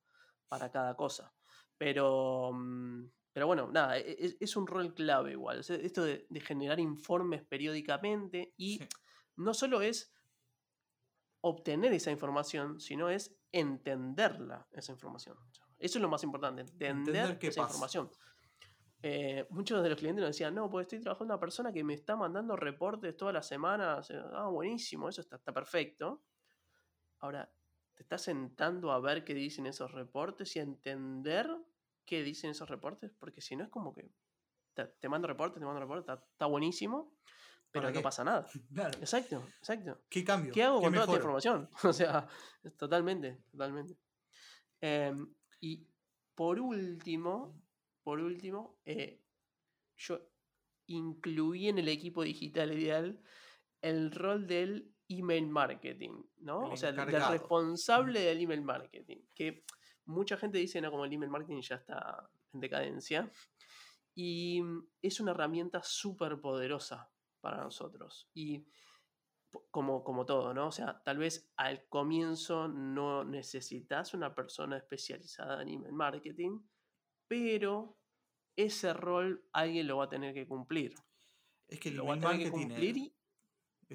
para 0.48 0.72
cada 0.72 0.95
cosa. 0.95 1.34
Pero, 1.78 2.52
mm, 2.54 3.06
pero 3.34 3.48
bueno, 3.48 3.69
nada, 3.72 3.98
e, 3.98 4.12
e, 4.12 4.38
es, 4.39 4.56
un 4.56 4.65
rol 4.65 4.93
clave 4.93 5.34
igual. 5.34 5.60
Esto 5.60 6.04
de, 6.04 6.26
generar 6.41 6.80
informes 6.80 7.43
periódicamente 7.43 8.54
y 8.58 8.80
no 9.36 9.54
solo 9.54 9.82
es 9.82 10.13
obtener 11.41 11.93
esa 11.93 12.12
información, 12.12 12.80
sino 12.80 13.10
es 13.10 13.38
entenderla, 13.52 14.67
esa 14.72 14.93
información. 14.93 15.38
Eso 15.78 15.98
es 15.98 16.02
lo 16.02 16.10
más 16.10 16.24
importante, 16.24 16.62
entender, 16.62 17.38
esa 17.41 17.62
información. 17.62 18.10
Eh, 19.01 19.47
muchos 19.49 19.81
de 19.81 19.89
los 19.89 19.97
clientes 19.97 20.21
nos 20.21 20.31
decían, 20.31 20.53
no, 20.53 20.69
pues 20.69 20.85
estoy 20.85 20.99
trabajando 20.99 21.33
con 21.33 21.35
una 21.35 21.39
persona 21.39 21.71
que 21.71 21.83
me 21.83 21.93
está 21.93 22.15
mandando 22.15 22.55
reportes 22.55 23.15
todas 23.15 23.33
las 23.33 23.47
semanas. 23.47 24.12
Ah, 24.33 24.47
buenísimo, 24.47 25.07
eso 25.07 25.21
está, 25.21 25.38
perfecto. 25.53 26.23
Ahora, 27.19 27.49
te 27.95 28.03
estás 28.03 28.21
sentando 28.21 28.91
a 28.91 28.99
ver 28.99 29.23
qué 29.23 29.33
dicen 29.33 29.65
esos 29.65 29.91
reportes 29.91 30.55
y 30.55 30.59
a 30.59 30.63
entender 30.63 31.49
qué 32.05 32.23
dicen 32.23 32.51
esos 32.51 32.69
reportes, 32.69 33.12
porque 33.17 33.41
si 33.41 33.55
no 33.55 33.63
es 33.63 33.69
como 33.69 33.93
que 33.93 34.12
te, 34.73 35.09
mando 35.09 35.27
reportes, 35.27 35.59
te 35.59 35.65
mando 35.65 35.79
reportes, 35.79 36.17
está, 36.33 36.45
buenísimo, 36.45 37.13
pero 37.71 37.91
no 37.91 38.01
pasa 38.01 38.23
nada. 38.23 38.47
Exacto, 38.99 39.43
exacto. 39.59 40.01
¿Qué 40.09 40.23
cambio? 40.23 40.53
¿Qué 40.53 40.63
hago 40.63 40.81
con 40.81 40.93
toda 40.93 41.05
esta 41.05 41.15
información? 41.17 41.69
o 41.83 41.93
sea, 41.93 42.27
totalmente, 42.77 43.43
totalmente. 43.51 43.97
Em, 44.81 45.33
y 45.59 45.88
por 46.33 46.59
último, 46.59 47.62
por 48.10 48.22
último, 48.22 48.80
eh, 48.86 49.22
yo 49.95 50.19
incluí 50.88 51.67
en 51.67 51.78
el 51.78 51.89
equipo 51.89 52.24
digital 52.24 52.74
ideal 52.74 53.22
el 53.84 54.10
rol 54.10 54.48
del 54.48 54.95
email 55.08 55.45
marketing, 55.45 56.24
¿no? 56.39 56.72
o 56.72 56.76
sea, 56.76 56.91
del 56.91 57.06
responsable 57.06 58.22
del 58.22 58.41
email 58.41 58.63
marketing, 58.63 59.17
que 59.36 59.63
mucha 60.06 60.38
gente 60.38 60.58
dice, 60.58 60.82
no, 60.82 60.89
como 60.89 61.06
el 61.06 61.13
email 61.13 61.30
marketing 61.30 61.62
ya 61.62 61.76
está 61.76 62.28
en 62.52 62.60
decadencia, 62.60 63.32
y 64.15 64.63
es 65.04 65.19
una 65.19 65.30
herramienta 65.30 65.84
súper 65.84 66.41
poderosa 66.41 67.12
para 67.41 67.62
nosotros. 67.62 68.28
Y 68.34 68.65
como, 69.69 70.04
como 70.04 70.26
todo, 70.26 70.52
¿no? 70.56 70.69
O 70.69 70.72
sea, 70.72 71.00
tal 71.04 71.19
vez 71.19 71.54
al 71.58 71.88
comienzo 71.89 72.67
no 72.67 73.24
necesitas 73.24 74.15
una 74.15 74.34
persona 74.34 74.78
especializada 74.78 75.62
en 75.62 75.67
email 75.67 75.93
marketing, 75.93 76.60
pero 77.28 77.98
ese 78.63 78.93
rol 78.93 79.43
alguien 79.54 79.88
lo 79.88 79.98
va 79.98 80.06
a 80.06 80.10
tener 80.10 80.34
que 80.34 80.48
cumplir. 80.48 80.95
Es 81.67 81.80
que 81.80 81.91
lo 81.91 82.06
va 82.06 82.15
a 82.15 82.19
tener 82.19 82.38
que 82.38 82.52
cumplir 82.52 82.98
y, 82.98 83.15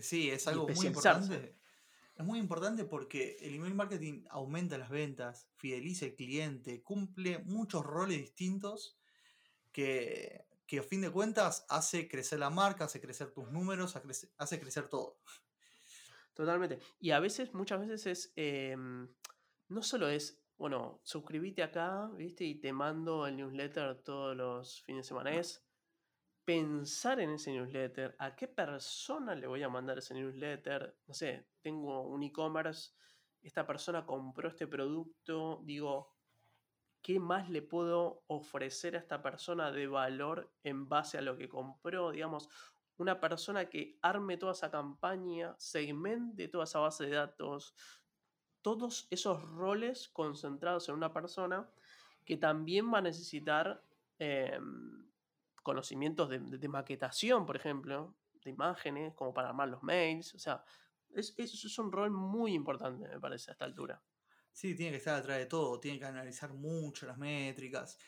Sí, 0.01 0.31
es 0.31 0.49
algo 0.49 0.69
muy 0.69 0.87
importante. 0.87 1.57
Es 2.17 2.25
muy 2.25 2.39
importante 2.39 2.85
porque 2.85 3.37
el 3.41 3.55
email 3.55 3.75
marketing 3.75 4.25
aumenta 4.31 4.79
las 4.79 4.91
ventas, 4.91 5.49
fideliza 5.57 6.07
al 6.07 6.15
cliente, 6.15 6.83
cumple 6.83 7.41
muchos 7.41 7.85
roles 7.85 8.19
distintos 8.19 8.99
que, 9.73 10.47
que 10.67 10.79
a 10.79 10.83
fin 10.83 11.01
de 11.01 11.11
cuentas 11.11 11.67
hace 11.69 12.09
crecer 12.09 12.39
la 12.39 12.51
marca, 12.51 12.85
hace 12.85 13.01
crecer 13.01 13.33
tus 13.33 13.51
números, 13.51 13.97
hace 14.37 14.61
crecer 14.61 14.89
todo. 14.89 15.19
Totalmente. 16.35 16.79
Y 17.01 17.11
a 17.11 17.21
veces, 17.21 17.53
muchas 17.53 17.81
veces 17.81 18.07
es, 18.07 18.33
em, 18.37 19.09
no 19.69 19.83
solo 19.83 20.09
es 20.09 20.44
bueno, 20.57 21.01
suscríbete 21.03 21.63
acá, 21.63 22.11
¿viste? 22.17 22.45
Y 22.45 22.55
te 22.57 22.73
mando 22.73 23.27
el 23.27 23.37
newsletter 23.37 24.03
todos 24.03 24.37
los 24.37 24.83
fines 24.83 25.05
de 25.05 25.09
semana. 25.09 25.33
Es 25.33 25.67
pensar 26.45 27.21
en 27.21 27.31
ese 27.31 27.53
newsletter, 27.53 28.15
a 28.19 28.37
qué 28.37 28.49
persona 28.49 29.35
le 29.35 29.47
voy 29.47 29.63
a 29.63 29.69
mandar 29.69 29.99
ese 29.99 30.15
newsletter. 30.15 30.99
No 31.07 31.15
sé, 31.15 31.49
tengo 31.61 32.03
un 32.03 32.23
e-commerce, 32.23 32.93
esta 33.43 33.67
persona 33.67 34.07
compró 34.07 34.49
este 34.49 34.67
producto, 34.67 35.63
digo, 35.65 36.15
¿qué 37.03 37.19
más 37.19 37.51
le 37.51 37.63
puedo 37.63 38.25
ofrecer 38.27 38.97
a 38.97 38.99
esta 38.99 39.23
persona 39.23 39.71
de 39.73 39.87
valor 39.87 40.55
en 40.63 40.89
base 40.89 41.19
a 41.19 41.23
lo 41.23 41.37
que 41.37 41.49
compró? 41.49 42.11
Digamos, 42.11 42.49
una 42.97 43.21
persona 43.21 43.69
que 43.69 43.99
arme 44.03 44.37
toda 44.37 44.53
esa 44.53 44.71
campaña, 44.71 45.55
segmente 45.59 46.49
toda 46.49 46.65
esa 46.65 46.79
base 46.79 47.05
de 47.05 47.17
datos, 47.17 47.75
todos 48.65 49.07
esos 49.11 49.47
roles 49.51 50.09
concentrados 50.09 50.89
en 50.89 50.95
una 50.95 51.13
persona 51.13 51.69
que 52.25 52.39
también 52.39 52.91
va 52.91 52.99
a 52.99 53.03
necesitar 53.03 53.85
em, 54.19 55.07
conocimientos 55.63 56.31
de, 56.31 56.69
maquetación, 56.69 57.45
por 57.45 57.57
ejemplo, 57.57 58.15
de 58.43 58.51
imágenes, 58.51 59.13
como 59.13 59.35
para 59.35 59.51
armar 59.51 59.69
los 59.69 59.83
mails. 59.83 60.35
O 60.35 60.39
sea, 60.39 60.65
es, 61.15 61.35
es, 61.37 61.79
un 61.79 61.93
rol 61.93 62.11
muy 62.11 62.55
importante, 62.55 63.07
me 63.07 63.21
parece, 63.21 63.51
a 63.51 63.53
esta 63.53 63.67
altura. 63.67 64.01
Sí, 64.51 64.75
tiene 64.75 64.93
que 64.93 64.97
estar 64.97 65.17
atrás 65.17 65.37
de 65.37 65.47
todo, 65.47 65.79
tiene 65.79 65.99
que 65.99 66.07
analizar 66.07 66.55
mucho 66.55 67.05
las 67.05 67.19
métricas. 67.19 67.99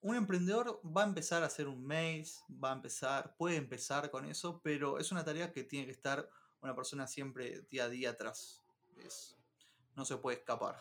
Un 0.00 0.14
emprendedor 0.14 0.80
va 0.84 1.02
a 1.02 1.08
empezar 1.08 1.42
a 1.42 1.46
hacer 1.46 1.66
un 1.66 1.84
mail, 1.84 2.24
va 2.48 2.70
a 2.70 2.74
empezar, 2.74 3.34
puede 3.36 3.56
empezar 3.56 4.12
con 4.12 4.26
eso, 4.26 4.60
pero 4.62 5.00
es 5.00 5.10
una 5.10 5.24
tarea 5.24 5.52
que 5.52 5.64
tiene 5.64 5.86
que 5.86 5.92
estar 5.92 6.30
una 6.62 6.76
persona 6.76 7.08
siempre 7.08 7.62
día 7.68 7.84
a 7.84 7.88
día 7.88 8.10
atrás. 8.10 8.62
No 9.98 10.04
se 10.04 10.16
puede 10.16 10.38
escapar. 10.38 10.80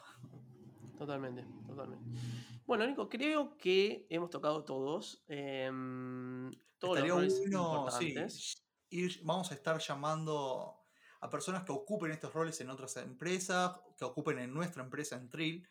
Totalmente, 0.98 1.44
totalmente. 1.66 2.06
Bueno, 2.66 2.86
Nico, 2.86 3.10
creo 3.10 3.58
que 3.58 4.06
hemos 4.10 4.30
tocado 4.30 4.64
todos. 4.64 5.24
Eh, 5.28 5.70
todos 6.78 7.00
los 7.00 7.40
importantes. 7.40 8.64
ir, 8.90 9.20
vamos 9.24 9.52
a 9.52 9.56
estar 9.56 9.80
llamando 9.80 10.84
a 11.20 11.30
personas 11.30 11.64
que 11.64 11.72
ocupen 11.72 12.12
estos 12.12 12.32
roles 12.32 12.62
en 12.62 12.70
otras 12.70 12.96
empresas, 12.98 13.80
que 13.98 14.06
ocupen 14.06 14.38
en 14.38 14.54
nuestra 14.54 14.84
empresa 14.84 15.16
en 15.16 15.30
Trill, 15.30 15.68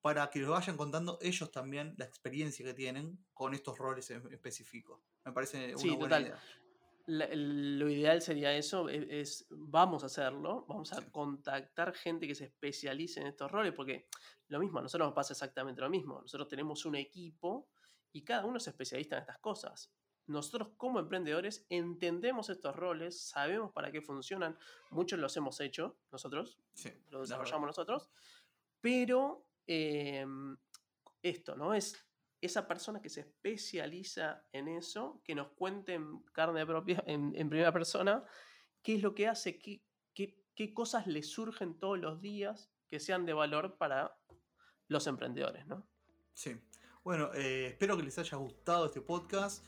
para 0.00 0.30
que 0.30 0.38
les 0.38 0.48
vayan 0.48 0.78
contando 0.78 1.18
ellos 1.20 1.50
también 1.52 1.94
la 1.98 2.06
experiencia 2.06 2.64
que 2.64 2.72
tienen 2.72 3.22
con 3.34 3.52
estos 3.52 3.76
roles 3.76 4.10
específicos. 4.10 5.02
Me 5.24 5.32
parece 5.32 5.74
una 5.76 5.94
buena 5.96 5.98
total. 5.98 6.22
idea 6.22 6.40
lo 7.06 7.88
ideal 7.88 8.20
sería 8.20 8.56
eso, 8.56 8.88
e, 8.88 9.20
es, 9.20 9.46
vamos 9.50 10.02
a 10.02 10.06
hacerlo, 10.06 10.64
vamos 10.68 10.92
a 10.92 11.08
contactar 11.10 11.94
gente 11.94 12.26
que 12.26 12.34
se 12.34 12.46
especialice 12.46 13.20
en 13.20 13.28
estos 13.28 13.50
roles, 13.50 13.72
porque 13.72 14.08
lo 14.48 14.58
mismo, 14.58 14.78
a 14.78 14.82
nosotros 14.82 15.08
nos 15.08 15.14
pasa 15.14 15.32
exactamente 15.32 15.80
lo 15.80 15.90
mismo, 15.90 16.20
nosotros 16.20 16.48
tenemos 16.48 16.84
un 16.84 16.96
equipo 16.96 17.68
y 18.12 18.24
cada 18.24 18.44
uno 18.44 18.58
es 18.58 18.66
especialista 18.66 19.16
en 19.16 19.20
estas 19.20 19.38
cosas. 19.38 19.92
Nosotros 20.26 20.70
como 20.76 20.98
emprendedores 20.98 21.66
entendemos 21.68 22.50
estos 22.50 22.74
roles, 22.74 23.20
sabemos 23.20 23.70
para 23.72 23.92
qué 23.92 24.02
funcionan, 24.02 24.58
muchos 24.90 25.20
los 25.20 25.36
hemos 25.36 25.60
hecho 25.60 25.98
nosotros, 26.10 26.58
lo 27.10 27.20
desarrollamos 27.20 27.68
nosotros, 27.68 28.10
pero 28.80 29.46
em, 29.66 30.56
esto, 31.22 31.54
¿no? 31.54 31.74
Es 31.74 32.05
esa 32.40 32.68
persona 32.68 33.00
que 33.00 33.08
se 33.08 33.20
especializa 33.20 34.44
en 34.52 34.68
eso, 34.68 35.20
que 35.24 35.34
nos 35.34 35.48
cuente 35.52 35.94
en 35.94 36.20
carne 36.32 36.66
propia, 36.66 37.02
en, 37.06 37.32
primera 37.48 37.72
persona, 37.72 38.24
qué 38.82 38.96
es 38.96 39.02
lo 39.02 39.14
que 39.14 39.28
hace, 39.28 39.58
qué, 39.58 39.82
qué, 40.14 40.74
cosas 40.74 41.06
le 41.06 41.22
surgen 41.22 41.78
todos 41.78 41.98
los 41.98 42.20
días 42.20 42.70
que 42.88 43.00
sean 43.00 43.26
de 43.26 43.32
valor 43.32 43.76
para 43.78 44.16
los 44.88 45.06
emprendedores, 45.06 45.66
¿no? 45.66 45.86
Sí. 46.34 46.56
Bueno, 47.04 47.30
eh, 47.34 47.68
espero 47.68 47.96
que 47.96 48.02
les 48.02 48.18
haya 48.18 48.36
gustado 48.36 48.86
este 48.86 49.00
podcast. 49.00 49.64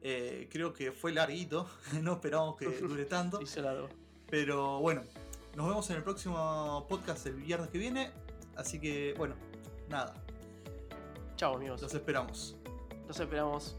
Eh, 0.00 0.48
creo 0.50 0.72
que 0.72 0.92
fue 0.92 1.12
larguito, 1.12 1.68
no 2.02 2.14
esperamos 2.14 2.56
que 2.56 2.66
dure 2.80 3.04
tanto. 3.04 3.40
Pero 4.30 4.80
bueno, 4.80 5.02
nos 5.56 5.68
vemos 5.68 5.90
en 5.90 5.96
el 5.96 6.04
próximo 6.04 6.86
podcast 6.88 7.26
el 7.26 7.34
viernes 7.34 7.70
que 7.70 7.78
viene. 7.78 8.12
Así 8.56 8.80
que 8.80 9.14
bueno, 9.16 9.34
nada. 9.88 10.14
Chao 11.38 11.54
amigos. 11.54 11.80
Los 11.80 11.94
esperamos. 11.94 12.56
Los 13.06 13.20
esperamos. 13.20 13.76